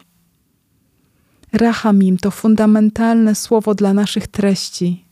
Rahamim 1.52 2.18
to 2.18 2.30
fundamentalne 2.30 3.34
słowo 3.34 3.74
dla 3.74 3.94
naszych 3.94 4.26
treści. 4.26 5.04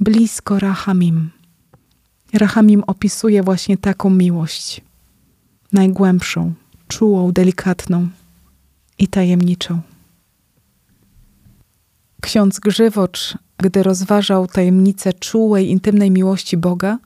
Blisko 0.00 0.58
rahamim. 0.58 1.30
Rahamim 2.32 2.82
opisuje 2.86 3.42
właśnie 3.42 3.78
taką 3.78 4.10
miłość. 4.10 4.80
Najgłębszą, 5.72 6.52
czułą, 6.88 7.32
delikatną 7.32 8.08
i 8.98 9.08
tajemniczą. 9.08 9.80
Ksiądz 12.22 12.60
Grzywocz, 12.60 13.38
gdy 13.58 13.82
rozważał 13.82 14.46
tajemnicę 14.46 15.12
czułej, 15.12 15.70
intymnej 15.70 16.10
miłości 16.10 16.56
Boga, 16.56 16.98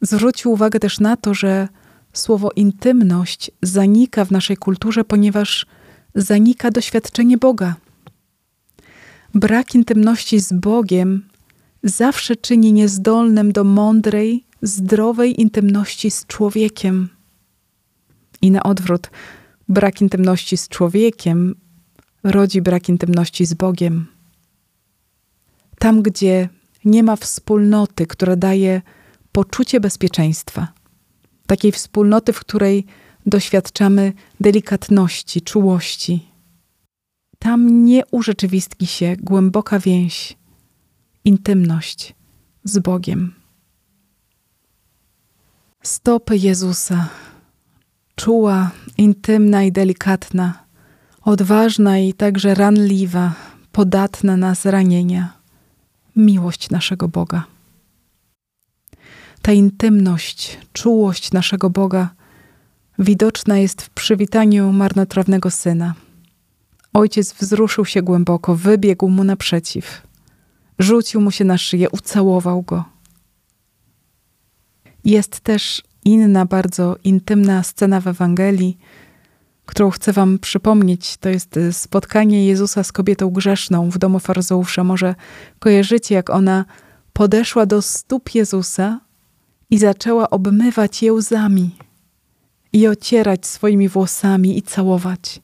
zwrócił 0.00 0.52
uwagę 0.52 0.80
też 0.80 1.00
na 1.00 1.16
to, 1.16 1.34
że 1.34 1.68
słowo 2.12 2.50
intymność 2.56 3.50
zanika 3.62 4.24
w 4.24 4.30
naszej 4.30 4.56
kulturze, 4.56 5.04
ponieważ 5.04 5.66
zanika 6.14 6.70
doświadczenie 6.70 7.38
Boga. 7.38 7.74
Brak 9.34 9.74
intymności 9.74 10.40
z 10.40 10.52
Bogiem 10.52 11.22
zawsze 11.82 12.36
czyni 12.36 12.72
niezdolnym 12.72 13.52
do 13.52 13.64
mądrej, 13.64 14.44
zdrowej 14.62 15.40
intymności 15.40 16.10
z 16.10 16.26
człowiekiem. 16.26 17.08
I 18.42 18.50
na 18.50 18.62
odwrót, 18.62 19.10
brak 19.68 20.00
intymności 20.00 20.56
z 20.56 20.68
człowiekiem 20.68 21.54
rodzi 22.24 22.62
brak 22.62 22.88
intymności 22.88 23.46
z 23.46 23.54
Bogiem. 23.54 24.06
Tam, 25.78 26.02
gdzie 26.02 26.48
nie 26.84 27.02
ma 27.02 27.16
wspólnoty, 27.16 28.06
która 28.06 28.36
daje 28.36 28.82
poczucie 29.32 29.80
bezpieczeństwa, 29.80 30.68
takiej 31.46 31.72
wspólnoty, 31.72 32.32
w 32.32 32.40
której 32.40 32.86
doświadczamy 33.26 34.12
delikatności, 34.40 35.42
czułości, 35.42 36.28
tam 37.38 37.84
nie 37.84 38.02
urzeczywistni 38.10 38.86
się 38.86 39.16
głęboka 39.20 39.78
więź, 39.78 40.36
intymność 41.24 42.14
z 42.64 42.78
Bogiem. 42.78 43.34
Stopy 45.82 46.36
Jezusa, 46.36 47.08
czuła, 48.14 48.70
intymna 48.98 49.62
i 49.62 49.72
delikatna, 49.72 50.64
odważna 51.22 51.98
i 51.98 52.12
także 52.12 52.54
ranliwa, 52.54 53.34
podatna 53.72 54.36
na 54.36 54.54
zranienia, 54.54 55.32
miłość 56.16 56.70
naszego 56.70 57.08
Boga. 57.08 57.44
Ta 59.42 59.52
intymność, 59.52 60.58
czułość 60.72 61.32
naszego 61.32 61.70
Boga 61.70 62.10
widoczna 62.98 63.58
jest 63.58 63.82
w 63.82 63.90
przywitaniu 63.90 64.72
marnotrawnego 64.72 65.50
syna. 65.50 65.94
Ojciec 66.92 67.32
wzruszył 67.32 67.84
się 67.84 68.02
głęboko, 68.02 68.56
wybiegł 68.56 69.08
mu 69.08 69.24
naprzeciw, 69.24 70.02
rzucił 70.78 71.20
mu 71.20 71.30
się 71.30 71.44
na 71.44 71.58
szyję, 71.58 71.90
ucałował 71.90 72.62
go. 72.62 72.84
Jest 75.04 75.40
też 75.40 75.82
inna, 76.04 76.46
bardzo 76.46 76.96
intymna 77.04 77.62
scena 77.62 78.00
w 78.00 78.06
Ewangelii, 78.06 78.78
którą 79.66 79.90
chcę 79.90 80.12
Wam 80.12 80.38
przypomnieć. 80.38 81.16
To 81.16 81.28
jest 81.28 81.56
y, 81.56 81.72
spotkanie 81.72 82.46
Jezusa 82.46 82.84
z 82.84 82.92
kobietą 82.92 83.30
grzeszną 83.30 83.90
w 83.90 83.98
domu 83.98 84.18
faryzeusza. 84.18 84.84
Może 84.84 85.14
kojarzycie, 85.58 86.14
jak 86.14 86.30
ona 86.30 86.64
podeszła 87.12 87.66
do 87.66 87.82
stóp 87.82 88.34
Jezusa 88.34 89.00
i 89.70 89.78
zaczęła 89.78 90.30
obmywać 90.30 91.02
je 91.02 91.12
łzami 91.12 91.70
i 92.72 92.88
ocierać 92.88 93.46
swoimi 93.46 93.88
włosami 93.88 94.58
i 94.58 94.62
całować. 94.62 95.40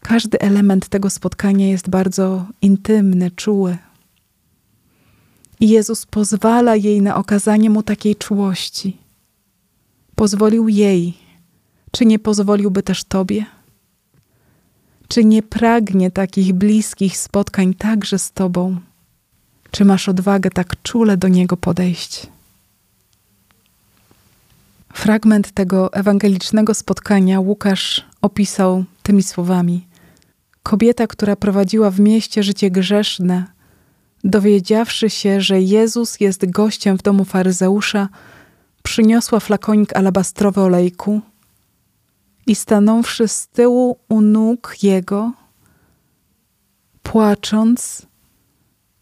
Każdy 0.00 0.40
element 0.40 0.88
tego 0.88 1.10
spotkania 1.10 1.68
jest 1.68 1.90
bardzo 1.90 2.46
intymny, 2.62 3.30
czuły. 3.30 3.78
I 5.60 5.68
Jezus 5.68 6.06
pozwala 6.06 6.76
jej 6.76 7.02
na 7.02 7.16
okazanie 7.16 7.70
mu 7.70 7.82
takiej 7.82 8.16
czułości. 8.16 8.96
Pozwolił 10.14 10.68
jej. 10.68 11.14
Czy 11.90 12.06
nie 12.06 12.18
pozwoliłby 12.18 12.82
też 12.82 13.04
Tobie? 13.04 13.46
Czy 15.08 15.24
nie 15.24 15.42
pragnie 15.42 16.10
takich 16.10 16.52
bliskich 16.52 17.16
spotkań 17.16 17.74
także 17.74 18.18
z 18.18 18.32
Tobą? 18.32 18.80
Czy 19.70 19.84
masz 19.84 20.08
odwagę 20.08 20.50
tak 20.50 20.82
czule 20.82 21.16
do 21.16 21.28
Niego 21.28 21.56
podejść? 21.56 22.26
Fragment 24.92 25.52
tego 25.52 25.92
ewangelicznego 25.92 26.74
spotkania 26.74 27.40
Łukasz 27.40 28.04
opisał 28.22 28.84
tymi 29.02 29.22
słowami: 29.22 29.86
Kobieta, 30.62 31.06
która 31.06 31.36
prowadziła 31.36 31.90
w 31.90 32.00
mieście 32.00 32.42
życie 32.42 32.70
grzeszne, 32.70 33.44
dowiedziawszy 34.24 35.10
się, 35.10 35.40
że 35.40 35.60
Jezus 35.60 36.20
jest 36.20 36.50
gościem 36.50 36.98
w 36.98 37.02
domu 37.02 37.24
faryzeusza, 37.24 38.08
przyniosła 38.82 39.40
flakonik 39.40 39.96
alabastrowy 39.96 40.60
olejku 40.60 41.20
i 42.46 42.54
stanąwszy 42.54 43.28
z 43.28 43.48
tyłu 43.48 43.96
u 44.08 44.20
nóg 44.20 44.76
jego, 44.82 45.32
płacząc, 47.02 48.06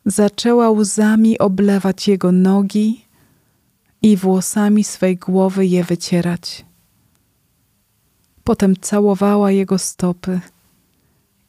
zaczęła 0.07 0.71
łzami 0.71 1.39
oblewać 1.39 2.09
jego 2.09 2.33
nogi 2.33 3.10
i 4.03 4.17
włosami 4.17 4.85
swej 4.85 5.17
głowy 5.17 5.67
je 5.67 5.85
wycierać. 5.85 6.65
Potem 8.45 8.77
całowała 8.81 9.51
jego 9.51 9.79
stopy 9.79 10.41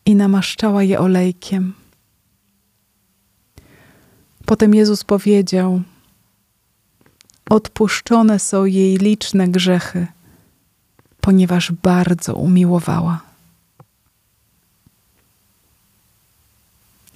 i 0.06 0.16
namaszczała 0.16 0.84
je 0.84 1.00
olejkiem. 1.00 1.74
Potem 4.46 4.74
Jezus 4.76 5.04
powiedział: 5.04 5.82
Odpuszczone 7.50 8.40
są 8.40 8.66
jej 8.66 8.98
liczne 8.98 9.48
grzechy, 9.48 10.08
ponieważ 11.22 11.72
bardzo 11.72 12.36
umiłowała. 12.36 13.22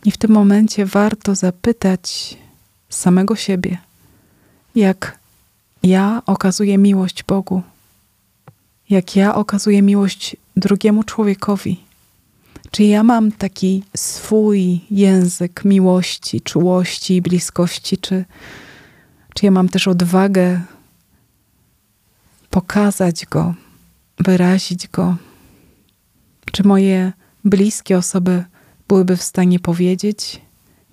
I 0.06 0.12
w 0.12 0.18
tym 0.18 0.32
momencie 0.32 0.86
warto 0.86 1.36
zapytać 1.36 2.38
samego 2.90 3.36
siebie, 3.36 3.78
jak 4.76 5.20
ja 5.86 6.22
okazuję 6.26 6.78
miłość 6.78 7.24
Bogu, 7.24 7.62
jak 8.90 9.16
ja 9.16 9.36
okazuję 9.36 9.82
miłość 9.82 10.36
drugiemu 10.56 11.04
człowiekowi. 11.04 11.80
Czy 12.72 12.84
ja 12.84 13.04
mam 13.04 13.32
taki 13.32 13.84
swój 13.98 14.80
język 14.92 15.66
miłości, 15.66 16.42
czułości 16.42 17.16
i 17.16 17.22
bliskości, 17.22 17.98
czy, 17.98 18.26
czy 19.34 19.46
ja 19.46 19.52
mam 19.52 19.70
też 19.70 19.88
odwagę 19.88 20.62
pokazać 22.50 23.26
go, 23.26 23.54
wyrazić 24.20 24.88
go? 24.88 25.16
Czy 26.52 26.64
moje 26.64 27.14
bliskie 27.46 27.98
osoby 27.98 28.44
byłyby 28.88 29.18
w 29.18 29.24
stanie 29.24 29.60
powiedzieć, 29.60 30.42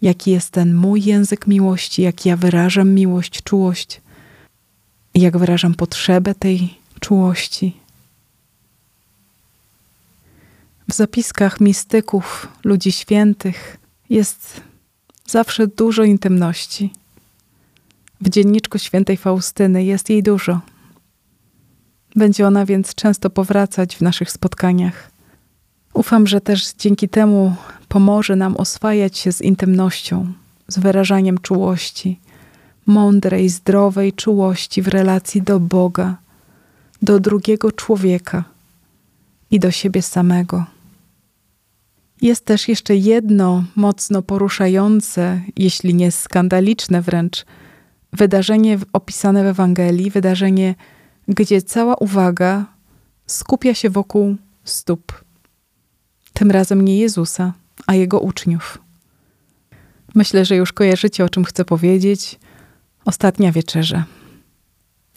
jaki 0.03 0.31
jest 0.31 0.51
ten 0.51 0.75
mój 0.75 1.05
język 1.05 1.47
miłości, 1.47 2.03
jak 2.03 2.27
ja 2.27 2.37
wyrażam 2.37 2.91
miłość, 2.91 3.43
czułość, 3.43 4.01
jak 5.21 5.39
wyrażam 5.39 5.75
potrzebę 5.75 6.35
tej 6.35 6.79
czułości. 7.01 7.77
W 10.89 10.95
zapiskach 10.95 11.61
mistyków, 11.61 12.49
ludzi 12.65 12.93
świętych 12.93 13.77
jest 14.11 14.61
zawsze 15.27 15.67
dużo 15.67 16.05
intymności. 16.05 16.93
W 18.21 18.29
dzienniczku 18.29 18.79
świętej 18.79 19.17
Faustyny 19.17 19.85
jest 19.85 20.11
jej 20.11 20.23
dużo. 20.23 20.61
Będzie 22.17 22.47
ona 22.47 22.67
więc 22.67 22.95
często 22.95 23.31
powracać 23.31 23.97
w 23.97 24.01
naszych 24.01 24.31
spotkaniach. 24.31 25.11
Ufam, 25.95 26.27
że 26.27 26.41
też 26.41 26.73
dzięki 26.73 27.09
temu 27.09 27.57
pomoże 27.89 28.37
nam 28.37 28.57
oswajać 28.57 29.19
się 29.19 29.33
z 29.33 29.41
intymnością, 29.41 30.33
z 30.69 30.79
wyrażaniem 30.79 31.39
czułości, 31.39 32.21
mądrej, 32.87 33.49
zdrowej 33.49 34.13
czułości 34.13 34.83
w 34.83 34.89
relacji 34.89 35.43
do 35.43 35.61
Boga, 35.61 36.17
do 37.03 37.21
drugiego 37.21 37.73
człowieka 37.73 38.45
i 39.51 39.61
do 39.61 39.71
siebie 39.71 40.03
samego. 40.03 40.65
Jest 42.23 42.45
też 42.45 42.69
jeszcze 42.69 42.97
jedno 42.97 43.65
mocno 43.77 44.23
poruszające, 44.23 45.41
jeśli 45.57 45.95
nie 45.95 46.13
skandaliczne 46.13 47.03
wręcz, 47.03 47.45
wydarzenie 48.13 48.79
opisane 48.93 49.45
w 49.45 49.47
Ewangelii, 49.47 50.11
wydarzenie, 50.11 50.75
gdzie 51.29 51.63
cała 51.63 51.97
uwaga 51.97 52.67
skupia 53.27 53.75
się 53.75 53.91
wokół 53.91 54.37
stóp. 54.65 55.25
Tym 56.33 56.51
razem 56.51 56.83
nie 56.85 56.99
Jezusa, 56.99 57.53
a 57.87 57.95
jego 57.95 58.21
uczniów. 58.21 58.79
Myślę, 60.15 60.45
że 60.45 60.57
już 60.57 60.73
kojarzycie, 60.73 61.25
o 61.25 61.29
czym 61.29 61.45
chcę 61.45 61.65
powiedzieć. 61.65 62.39
Ostatnia 63.05 63.53
wieczerza. 63.53 64.05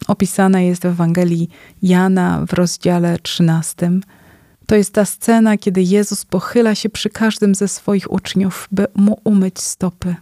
Opisana 0.07 0.61
jest 0.61 0.81
w 0.81 0.85
Ewangelii 0.85 1.49
Jana 1.81 2.45
w 2.47 2.53
rozdziale 2.53 3.19
13. 3.19 3.91
To 4.65 4.75
jest 4.75 4.93
ta 4.93 5.05
scena, 5.05 5.57
kiedy 5.57 5.81
Jezus 5.81 6.25
pochyla 6.25 6.75
się 6.75 6.89
przy 6.89 7.09
każdym 7.09 7.55
ze 7.55 7.67
swoich 7.67 8.11
uczniów, 8.11 8.67
by 8.71 8.87
mu 8.95 9.19
umyć 9.23 9.59
stopy. 9.59 10.15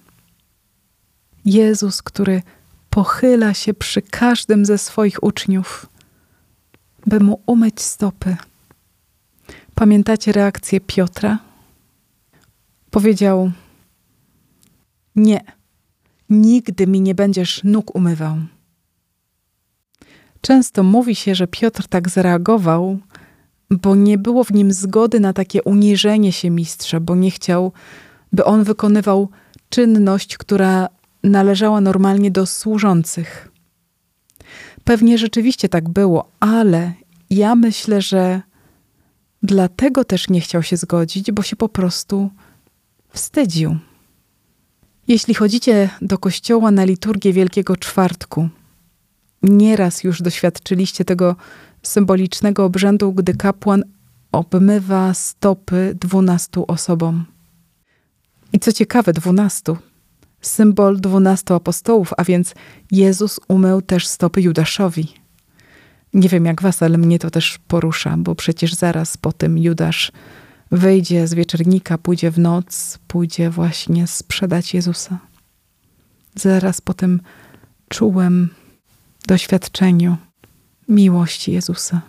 Jezus, 1.45 2.01
który 2.01 2.41
pochyla 2.89 3.53
się 3.53 3.73
przy 3.73 4.01
każdym 4.01 4.65
ze 4.65 4.77
swoich 4.77 5.23
uczniów, 5.23 5.85
by 7.05 7.19
mu 7.19 7.41
umyć 7.45 7.81
stopy. 7.81 8.37
Pamiętacie 9.75 10.31
reakcję 10.31 10.81
Piotra? 10.81 11.39
Powiedział: 12.91 13.51
Nie, 15.15 15.41
nigdy 16.29 16.87
mi 16.87 17.01
nie 17.01 17.15
będziesz 17.15 17.63
nóg 17.63 17.95
umywał. 17.95 18.37
Często 20.41 20.83
mówi 20.83 21.15
się, 21.15 21.35
że 21.35 21.47
Piotr 21.47 21.87
tak 21.87 22.09
zareagował, 22.09 22.99
bo 23.69 23.95
nie 23.95 24.17
było 24.17 24.43
w 24.43 24.51
nim 24.51 24.73
zgody 24.73 25.19
na 25.19 25.33
takie 25.33 25.63
uniżenie 25.63 26.31
się 26.31 26.49
mistrza, 26.49 26.99
bo 26.99 27.15
nie 27.15 27.31
chciał, 27.31 27.71
by 28.31 28.45
on 28.45 28.63
wykonywał 28.63 29.29
czynność, 29.69 30.37
która 30.37 30.89
należała 31.23 31.81
normalnie 31.81 32.31
do 32.31 32.45
służących. 32.45 33.51
Pewnie 34.83 35.17
rzeczywiście 35.17 35.69
tak 35.69 35.89
było, 35.89 36.29
ale 36.39 36.93
ja 37.29 37.55
myślę, 37.55 38.01
że 38.01 38.41
dlatego 39.43 40.03
też 40.03 40.29
nie 40.29 40.41
chciał 40.41 40.63
się 40.63 40.77
zgodzić, 40.77 41.31
bo 41.31 41.41
się 41.43 41.55
po 41.55 41.69
prostu 41.69 42.29
wstydził. 43.09 43.77
Jeśli 45.07 45.33
chodzicie 45.33 45.89
do 46.01 46.17
kościoła 46.17 46.71
na 46.71 46.83
liturgię 46.83 47.33
Wielkiego 47.33 47.77
Czwartku, 47.77 48.49
nieraz 49.43 50.03
już 50.03 50.21
doświadczyliście 50.21 51.05
tego 51.05 51.35
symbolicznego 51.83 52.65
obrzędu, 52.65 53.13
gdy 53.13 53.33
kapłan 53.33 53.83
obmywa 54.31 55.13
stopy 55.13 55.95
dwunastu 56.01 56.65
osobom. 56.67 57.25
I 58.53 58.59
co 58.59 58.71
ciekawe, 58.71 59.13
dwunastu. 59.13 59.77
Symbol 60.41 60.99
dwunastu 60.99 61.53
apostołów, 61.53 62.13
a 62.17 62.23
więc 62.23 62.53
Jezus 62.91 63.39
umył 63.47 63.81
też 63.81 64.07
stopy 64.07 64.41
Judaszowi. 64.41 65.13
Nie 66.13 66.29
wiem 66.29 66.45
jak 66.45 66.61
was, 66.61 66.83
ale 66.83 66.97
mnie 66.97 67.19
to 67.19 67.29
też 67.29 67.59
porusza, 67.67 68.15
bo 68.17 68.35
przecież 68.35 68.73
zaraz 68.73 69.17
po 69.17 69.31
tym 69.31 69.57
Judasz 69.57 70.11
wyjdzie 70.73 71.27
z 71.27 71.33
wieczernika, 71.33 71.97
pójdzie 71.97 72.31
w 72.31 72.39
noc, 72.39 72.99
pójdzie 73.07 73.49
właśnie 73.49 74.07
sprzedać 74.07 74.73
Jezusa. 74.73 75.19
Zaraz 76.35 76.81
po 76.81 76.93
tym 76.93 77.21
czułem 77.89 78.49
doświadczeniu 79.27 80.17
miłości 80.89 81.51
Jezusa. 81.51 82.01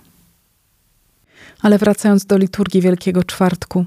Ale 1.62 1.79
wracając 1.79 2.27
do 2.27 2.38
liturgii 2.38 2.81
Wielkiego 2.81 3.24
Czwartku, 3.24 3.87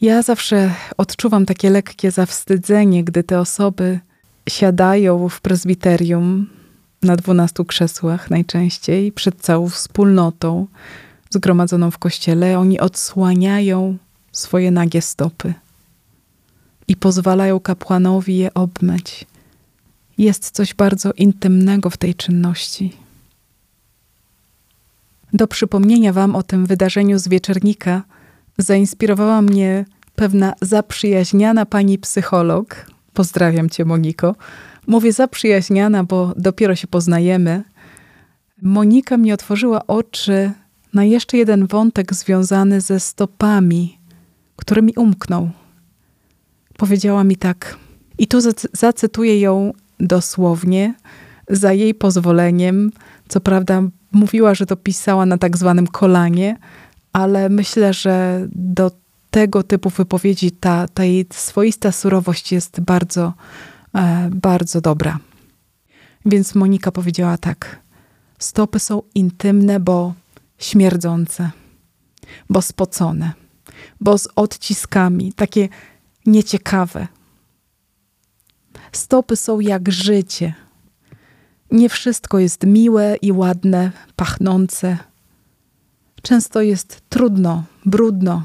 ja 0.00 0.22
zawsze 0.22 0.74
odczuwam 0.96 1.46
takie 1.46 1.70
lekkie 1.70 2.10
zawstydzenie, 2.10 3.04
gdy 3.04 3.24
te 3.24 3.40
osoby 3.40 4.00
siadają 4.48 5.28
w 5.28 5.40
prezbiterium 5.40 6.50
na 7.02 7.16
dwunastu 7.16 7.64
krzesłach 7.64 8.30
najczęściej 8.30 9.12
przed 9.12 9.40
całą 9.40 9.68
wspólnotą 9.68 10.66
zgromadzoną 11.36 11.90
w 11.90 11.98
kościele. 11.98 12.58
Oni 12.58 12.80
odsłaniają 12.80 13.96
swoje 14.32 14.70
nagie 14.70 15.02
stopy 15.02 15.54
i 16.88 16.96
pozwalają 16.96 17.60
kapłanowi 17.60 18.36
je 18.36 18.54
obmyć. 18.54 19.26
Jest 20.18 20.50
coś 20.50 20.74
bardzo 20.74 21.12
intymnego 21.12 21.90
w 21.90 21.96
tej 21.96 22.14
czynności. 22.14 22.96
Do 25.32 25.46
przypomnienia 25.46 26.12
Wam 26.12 26.36
o 26.36 26.42
tym 26.42 26.66
wydarzeniu 26.66 27.18
z 27.18 27.28
wieczernika 27.28 28.02
zainspirowała 28.58 29.42
mnie 29.42 29.84
pewna 30.14 30.54
zaprzyjaźniana 30.62 31.66
pani 31.66 31.98
psycholog. 31.98 32.86
Pozdrawiam 33.14 33.70
Cię, 33.70 33.84
Moniko. 33.84 34.34
Mówię 34.86 35.12
zaprzyjaźniana, 35.12 36.04
bo 36.04 36.34
dopiero 36.36 36.74
się 36.76 36.86
poznajemy. 36.86 37.62
Monika 38.62 39.16
mi 39.16 39.32
otworzyła 39.32 39.86
oczy 39.86 40.52
na 40.96 41.04
jeszcze 41.04 41.36
jeden 41.36 41.66
wątek 41.66 42.14
związany 42.14 42.80
ze 42.80 43.00
stopami, 43.00 43.98
który 44.56 44.82
mi 44.82 44.92
umknął. 44.96 45.50
Powiedziała 46.76 47.24
mi 47.24 47.36
tak, 47.36 47.76
i 48.18 48.26
tu 48.26 48.38
zacytuję 48.72 49.40
ją 49.40 49.72
dosłownie, 50.00 50.94
za 51.48 51.72
jej 51.72 51.94
pozwoleniem. 51.94 52.92
Co 53.28 53.40
prawda, 53.40 53.82
mówiła, 54.12 54.54
że 54.54 54.66
to 54.66 54.76
pisała 54.76 55.26
na 55.26 55.38
tak 55.38 55.56
zwanym 55.56 55.86
kolanie, 55.86 56.58
ale 57.12 57.48
myślę, 57.48 57.92
że 57.92 58.46
do 58.52 58.90
tego 59.30 59.62
typu 59.62 59.90
wypowiedzi 59.90 60.50
ta, 60.50 60.88
ta 60.88 61.04
jej 61.04 61.26
swoista 61.32 61.92
surowość 61.92 62.52
jest 62.52 62.80
bardzo, 62.80 63.32
e, 63.94 64.30
bardzo 64.32 64.80
dobra. 64.80 65.18
Więc 66.26 66.54
Monika 66.54 66.92
powiedziała 66.92 67.38
tak: 67.38 67.80
Stopy 68.38 68.78
są 68.78 69.02
intymne, 69.14 69.80
bo 69.80 70.14
śmierdzące, 70.58 71.50
bo 72.50 72.62
spocone, 72.62 73.32
bo 74.00 74.18
z 74.18 74.28
odciskami, 74.36 75.32
takie 75.32 75.68
nieciekawe. 76.26 77.08
Stopy 78.92 79.36
są 79.36 79.60
jak 79.60 79.92
życie 79.92 80.54
nie 81.70 81.88
wszystko 81.88 82.38
jest 82.38 82.66
miłe 82.66 83.16
i 83.22 83.32
ładne, 83.32 83.92
pachnące. 84.16 84.98
Często 86.22 86.60
jest 86.60 87.00
trudno, 87.08 87.64
brudno. 87.84 88.42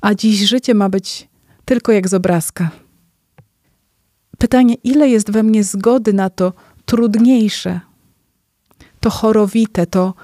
A 0.00 0.14
dziś 0.14 0.48
życie 0.48 0.74
ma 0.74 0.88
być 0.88 1.28
tylko 1.64 1.92
jak 1.92 2.08
z 2.08 2.14
obrazka. 2.14 2.70
Pytanie, 4.38 4.74
ile 4.74 5.08
jest 5.08 5.30
we 5.30 5.42
mnie 5.42 5.64
zgody 5.64 6.12
na 6.12 6.30
to 6.30 6.52
trudniejsze, 6.84 7.80
to 9.00 9.10
chorowite, 9.10 9.86
to 9.86 10.14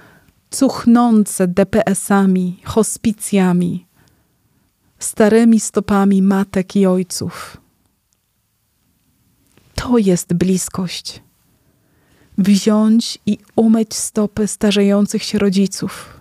cuchnące 0.50 1.48
DPS-ami, 1.48 2.60
hospicjami, 2.64 3.86
starymi 4.98 5.60
stopami 5.60 6.22
matek 6.22 6.76
i 6.76 6.86
ojców. 6.86 7.56
To 9.74 9.98
jest 9.98 10.34
bliskość. 10.34 11.22
Wziąć 12.38 13.18
i 13.26 13.38
umyć 13.56 13.94
stopy 13.94 14.46
starzejących 14.46 15.22
się 15.22 15.38
rodziców. 15.38 16.20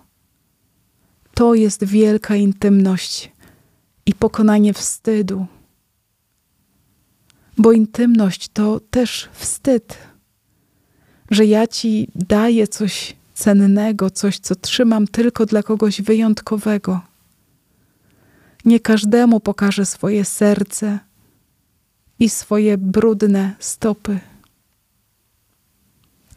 To 1.33 1.53
jest 1.53 1.83
wielka 1.83 2.35
intymność 2.35 3.31
i 4.05 4.13
pokonanie 4.13 4.73
wstydu. 4.73 5.45
Bo 7.57 7.71
intymność 7.71 8.49
to 8.49 8.79
też 8.79 9.29
wstyd, 9.33 9.97
że 11.31 11.45
ja 11.45 11.67
ci 11.67 12.11
daję 12.15 12.67
coś 12.67 13.18
cennego, 13.39 14.09
coś, 14.09 14.39
co 14.39 14.55
trzymam 14.55 15.07
tylko 15.07 15.45
dla 15.45 15.63
kogoś 15.63 16.01
wyjątkowego. 16.01 17.01
Nie 18.65 18.79
każdemu 18.79 19.39
pokażę 19.39 19.85
swoje 19.85 20.25
serce 20.25 20.99
i 22.19 22.29
swoje 22.29 22.77
brudne 22.77 23.55
stopy. 23.59 24.19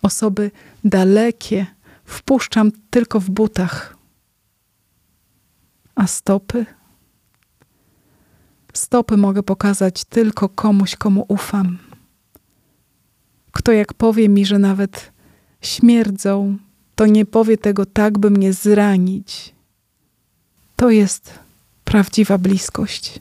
Osoby 0.03 0.51
dalekie 0.85 1.67
wpuszczam 2.05 2.73
tylko 2.91 3.21
w 3.21 3.31
butach, 3.31 3.97
a 5.95 6.07
stopy? 6.07 6.67
Stopy 8.73 9.17
mogę 9.17 9.43
pokazać 9.43 10.05
tylko 10.05 10.49
komuś, 10.49 10.97
komu 10.97 11.25
ufam. 11.29 11.79
Kto 13.53 13.73
jak 13.73 13.95
powie 13.95 14.29
mi, 14.29 14.47
że 14.47 14.59
nawet 14.59 15.13
śmierdzą, 15.61 16.59
to 17.03 17.07
nie 17.07 17.27
powie 17.27 17.59
tego 17.59 17.87
tak, 17.87 18.19
by 18.19 18.31
mnie 18.31 18.53
zranić. 18.53 19.55
To 20.77 20.91
jest 20.91 21.39
prawdziwa 21.85 22.39
bliskość. 22.39 23.21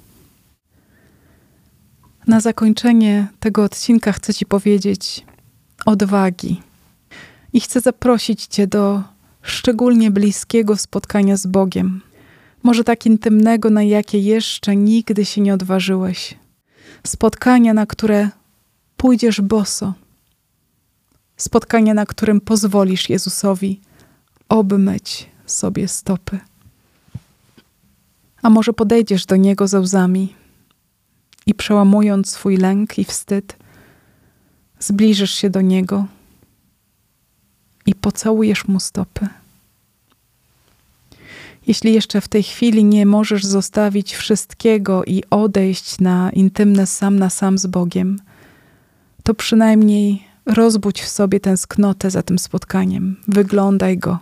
Na 2.27 2.39
zakończenie 2.39 3.27
tego 3.39 3.63
odcinka 3.63 4.11
chcę 4.11 4.33
Ci 4.33 4.45
powiedzieć 4.45 5.25
odwagi 5.85 6.61
i 7.53 7.61
chcę 7.61 7.81
zaprosić 7.81 8.45
Cię 8.45 8.67
do 8.67 9.03
szczególnie 9.41 10.11
bliskiego 10.11 10.77
spotkania 10.77 11.37
z 11.37 11.47
Bogiem. 11.47 12.01
Może 12.63 12.83
tak 12.83 13.05
intymnego, 13.05 13.69
na 13.69 13.83
jakie 13.83 14.19
jeszcze 14.19 14.75
nigdy 14.75 15.25
się 15.25 15.41
nie 15.41 15.53
odważyłeś. 15.53 16.35
Spotkania, 17.07 17.73
na 17.73 17.85
które 17.85 18.29
pójdziesz 18.97 19.41
boso. 19.41 19.93
Spotkania, 21.41 21.93
na 21.93 22.05
którym 22.05 22.41
pozwolisz 22.41 23.09
Jezusowi 23.09 23.81
obmyć 24.49 25.29
sobie 25.45 25.87
stopy. 25.87 26.39
A 28.41 28.49
może 28.49 28.73
podejdziesz 28.73 29.25
do 29.25 29.35
Niego 29.35 29.67
ze 29.67 29.79
łzami 29.79 30.35
i 31.45 31.53
przełamując 31.53 32.29
swój 32.29 32.57
lęk 32.57 32.99
i 32.99 33.05
wstyd, 33.05 33.57
zbliżysz 34.79 35.31
się 35.31 35.49
do 35.49 35.61
Niego 35.61 36.05
i 37.85 37.95
pocałujesz 37.95 38.67
Mu 38.67 38.79
stopy. 38.79 39.27
Jeśli 41.67 41.93
jeszcze 41.93 42.21
w 42.21 42.27
tej 42.27 42.43
chwili 42.43 42.83
nie 42.83 43.05
możesz 43.05 43.45
zostawić 43.45 44.15
wszystkiego 44.15 45.03
i 45.03 45.23
odejść 45.29 45.99
na 45.99 46.29
intymne 46.31 46.87
sam 46.87 47.19
na 47.19 47.29
sam 47.29 47.57
z 47.57 47.65
Bogiem, 47.65 48.19
to 49.23 49.33
przynajmniej 49.33 50.30
rozbudź 50.53 51.01
w 51.01 51.07
sobie 51.07 51.39
tęsknotę 51.39 52.11
za 52.11 52.23
tym 52.23 52.39
spotkaniem. 52.39 53.15
Wyglądaj 53.27 53.97
go. 53.97 54.19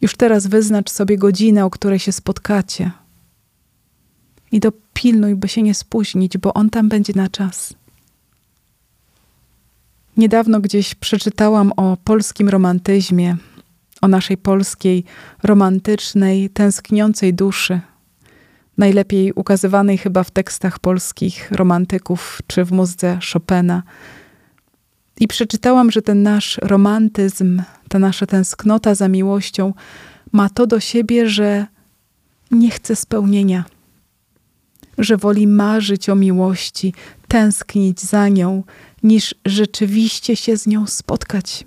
Już 0.00 0.16
teraz 0.16 0.46
wyznacz 0.46 0.90
sobie 0.90 1.18
godzinę, 1.18 1.64
o 1.64 1.70
której 1.70 1.98
się 1.98 2.12
spotkacie. 2.12 2.90
I 4.52 4.60
dopilnuj, 4.60 5.34
by 5.34 5.48
się 5.48 5.62
nie 5.62 5.74
spóźnić, 5.74 6.38
bo 6.38 6.54
on 6.54 6.70
tam 6.70 6.88
będzie 6.88 7.12
na 7.16 7.28
czas. 7.28 7.74
Niedawno 10.16 10.60
gdzieś 10.60 10.94
przeczytałam 10.94 11.72
o 11.76 11.96
polskim 12.04 12.48
romantyzmie, 12.48 13.36
o 14.00 14.08
naszej 14.08 14.36
polskiej, 14.36 15.04
romantycznej, 15.42 16.50
tęskniącej 16.50 17.34
duszy, 17.34 17.80
najlepiej 18.78 19.32
ukazywanej 19.32 19.98
chyba 19.98 20.24
w 20.24 20.30
tekstach 20.30 20.78
polskich 20.78 21.50
romantyków 21.50 22.42
czy 22.46 22.64
w 22.64 22.72
muzyce 22.72 23.18
Chopina. 23.32 23.82
I 25.20 25.28
przeczytałam, 25.28 25.90
że 25.90 26.02
ten 26.02 26.22
nasz 26.22 26.58
romantyzm, 26.62 27.62
ta 27.88 27.98
nasza 27.98 28.26
tęsknota 28.26 28.94
za 28.94 29.08
miłością 29.08 29.74
ma 30.32 30.48
to 30.48 30.66
do 30.66 30.80
siebie, 30.80 31.28
że 31.28 31.66
nie 32.50 32.70
chce 32.70 32.96
spełnienia, 32.96 33.64
że 34.98 35.16
woli 35.16 35.46
marzyć 35.46 36.08
o 36.08 36.14
miłości, 36.14 36.94
tęsknić 37.28 38.00
za 38.00 38.28
nią, 38.28 38.62
niż 39.02 39.34
rzeczywiście 39.46 40.36
się 40.36 40.56
z 40.56 40.66
nią 40.66 40.86
spotkać. 40.86 41.64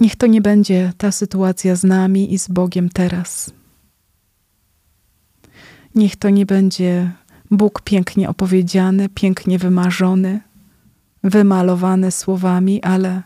Niech 0.00 0.16
to 0.16 0.26
nie 0.26 0.40
będzie 0.40 0.92
ta 0.98 1.12
sytuacja 1.12 1.76
z 1.76 1.84
nami 1.84 2.34
i 2.34 2.38
z 2.38 2.48
Bogiem 2.48 2.88
teraz. 2.88 3.50
Niech 5.94 6.16
to 6.16 6.30
nie 6.30 6.46
będzie 6.46 7.12
Bóg 7.50 7.82
pięknie 7.82 8.28
opowiedziany, 8.28 9.08
pięknie 9.08 9.58
wymarzony, 9.58 10.40
wymalowany 11.24 12.10
słowami, 12.10 12.82
ale 12.82 13.22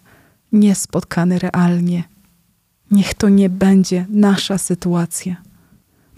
nie 0.53 0.75
spotkany 0.75 1.39
realnie. 1.39 2.05
Niech 2.91 3.15
to 3.15 3.29
nie 3.29 3.51
będzie 3.51 4.07
nasza 4.09 4.59
sytuacja, 4.59 5.37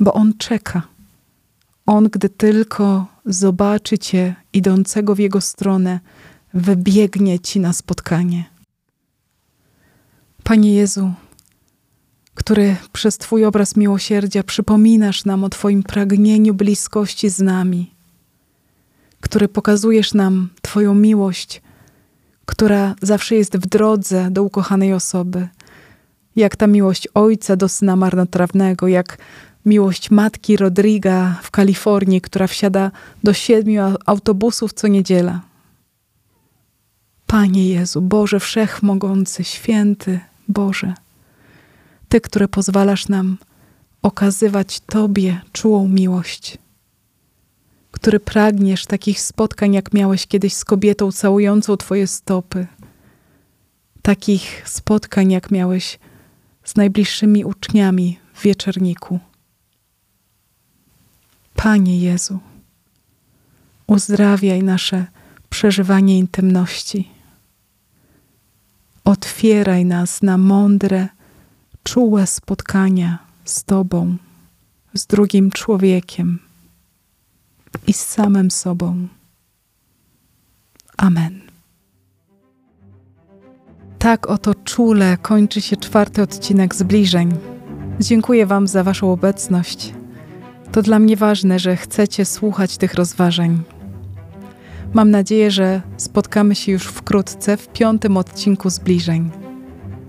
bo 0.00 0.12
On 0.12 0.34
czeka. 0.38 0.82
On, 1.86 2.08
gdy 2.08 2.28
tylko 2.28 3.06
zobaczy 3.26 3.98
Cię 3.98 4.34
idącego 4.52 5.14
w 5.14 5.18
Jego 5.18 5.40
stronę, 5.40 6.00
wybiegnie 6.54 7.40
Ci 7.40 7.60
na 7.60 7.72
spotkanie. 7.72 8.44
Panie 10.42 10.74
Jezu, 10.74 11.12
który 12.34 12.76
przez 12.92 13.18
Twój 13.18 13.44
obraz 13.44 13.76
miłosierdzia 13.76 14.42
przypominasz 14.42 15.24
nam 15.24 15.44
o 15.44 15.48
Twoim 15.48 15.82
pragnieniu 15.82 16.54
bliskości 16.54 17.28
z 17.28 17.40
nami, 17.40 17.93
który 19.24 19.48
pokazujesz 19.48 20.14
nam 20.14 20.48
Twoją 20.62 20.94
miłość, 20.94 21.62
która 22.46 22.94
zawsze 23.02 23.34
jest 23.34 23.56
w 23.56 23.66
drodze 23.66 24.30
do 24.30 24.42
ukochanej 24.42 24.92
osoby, 24.92 25.48
jak 26.36 26.56
ta 26.56 26.66
miłość 26.66 27.08
ojca 27.14 27.56
do 27.56 27.68
syna 27.68 27.96
marnotrawnego, 27.96 28.88
jak 28.88 29.18
miłość 29.66 30.10
matki 30.10 30.56
Rodriga 30.56 31.40
w 31.42 31.50
Kalifornii, 31.50 32.20
która 32.20 32.46
wsiada 32.46 32.90
do 33.22 33.32
siedmiu 33.32 33.82
autobusów 34.06 34.72
co 34.72 34.88
niedziela. 34.88 35.40
Panie 37.26 37.68
Jezu, 37.68 38.02
Boże 38.02 38.40
Wszechmogący, 38.40 39.44
Święty, 39.44 40.20
Boże, 40.48 40.94
Ty, 42.08 42.20
który 42.20 42.48
pozwalasz 42.48 43.08
nam 43.08 43.38
okazywać 44.02 44.80
Tobie 44.80 45.40
czułą 45.52 45.88
miłość, 45.88 46.58
który 47.94 48.20
pragniesz 48.20 48.86
takich 48.86 49.20
spotkań, 49.20 49.74
jak 49.74 49.92
miałeś 49.92 50.26
kiedyś 50.26 50.54
z 50.54 50.64
kobietą 50.64 51.12
całującą 51.12 51.76
Twoje 51.76 52.06
stopy, 52.06 52.66
takich 54.02 54.68
spotkań, 54.68 55.30
jak 55.30 55.50
miałeś 55.50 55.98
z 56.64 56.76
najbliższymi 56.76 57.44
uczniami 57.44 58.18
w 58.34 58.42
wieczorniku. 58.42 59.20
Panie 61.56 61.98
Jezu, 61.98 62.38
uzdrawiaj 63.86 64.62
nasze 64.62 65.06
przeżywanie 65.50 66.18
intymności. 66.18 67.10
Otwieraj 69.04 69.84
nas 69.84 70.22
na 70.22 70.38
mądre, 70.38 71.08
czułe 71.82 72.26
spotkania 72.26 73.18
z 73.44 73.64
Tobą, 73.64 74.16
z 74.94 75.06
drugim 75.06 75.50
człowiekiem 75.50 76.43
i 77.86 77.92
z 77.92 78.06
samym 78.06 78.50
sobą. 78.50 79.08
Amen. 80.96 81.40
Tak 83.98 84.26
oto 84.26 84.54
czule 84.54 85.16
kończy 85.16 85.60
się 85.60 85.76
czwarty 85.76 86.22
odcinek 86.22 86.74
zbliżeń. 86.74 87.34
Dziękuję 88.00 88.46
Wam 88.46 88.68
za 88.68 88.84
Waszą 88.84 89.12
obecność. 89.12 89.94
To 90.72 90.82
dla 90.82 90.98
mnie 90.98 91.16
ważne, 91.16 91.58
że 91.58 91.76
chcecie 91.76 92.24
słuchać 92.24 92.76
tych 92.76 92.94
rozważań. 92.94 93.62
Mam 94.94 95.10
nadzieję, 95.10 95.50
że 95.50 95.82
spotkamy 95.96 96.54
się 96.54 96.72
już 96.72 96.84
wkrótce 96.84 97.56
w 97.56 97.68
piątym 97.68 98.16
odcinku 98.16 98.70
zbliżeń. 98.70 99.30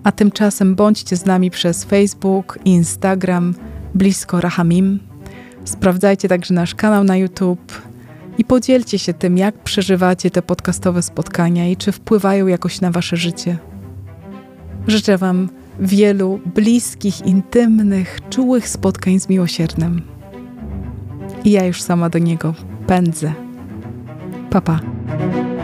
A 0.04 0.12
tymczasem 0.12 0.76
bądźcie 0.76 1.18
z 1.18 1.26
nami 1.26 1.52
przez 1.52 1.84
Facebook, 1.84 2.60
Instagram, 2.66 3.56
blisko 3.94 4.42
Rahamim. 4.42 5.00
Sprawdzajcie 5.66 6.28
także 6.28 6.54
nasz 6.54 6.76
kanał 6.76 7.04
na 7.04 7.18
YouTube 7.18 7.82
i 8.38 8.46
podzielcie 8.46 9.00
się 9.00 9.14
tym, 9.14 9.38
jak 9.38 9.56
przeżywacie 9.56 10.32
te 10.32 10.42
podcastowe 10.42 11.02
spotkania 11.02 11.68
i 11.68 11.78
czy 11.78 11.92
wpływają 11.92 12.48
jakoś 12.48 12.82
na 12.82 12.92
wasze 12.92 13.18
życie. 13.18 13.58
Życzę 14.88 15.18
Wam 15.18 15.50
wielu 15.80 16.40
bliskich, 16.46 17.26
intymnych, 17.26 18.20
czułych 18.30 18.70
spotkań 18.70 19.20
z 19.20 19.30
miłosiernym. 19.30 20.02
I 21.44 21.52
ja 21.52 21.66
już 21.66 21.82
sama 21.82 22.10
do 22.10 22.20
niego 22.20 22.54
pędzę. 22.88 23.34
Papa. 24.50 24.80
Pa. 25.08 25.55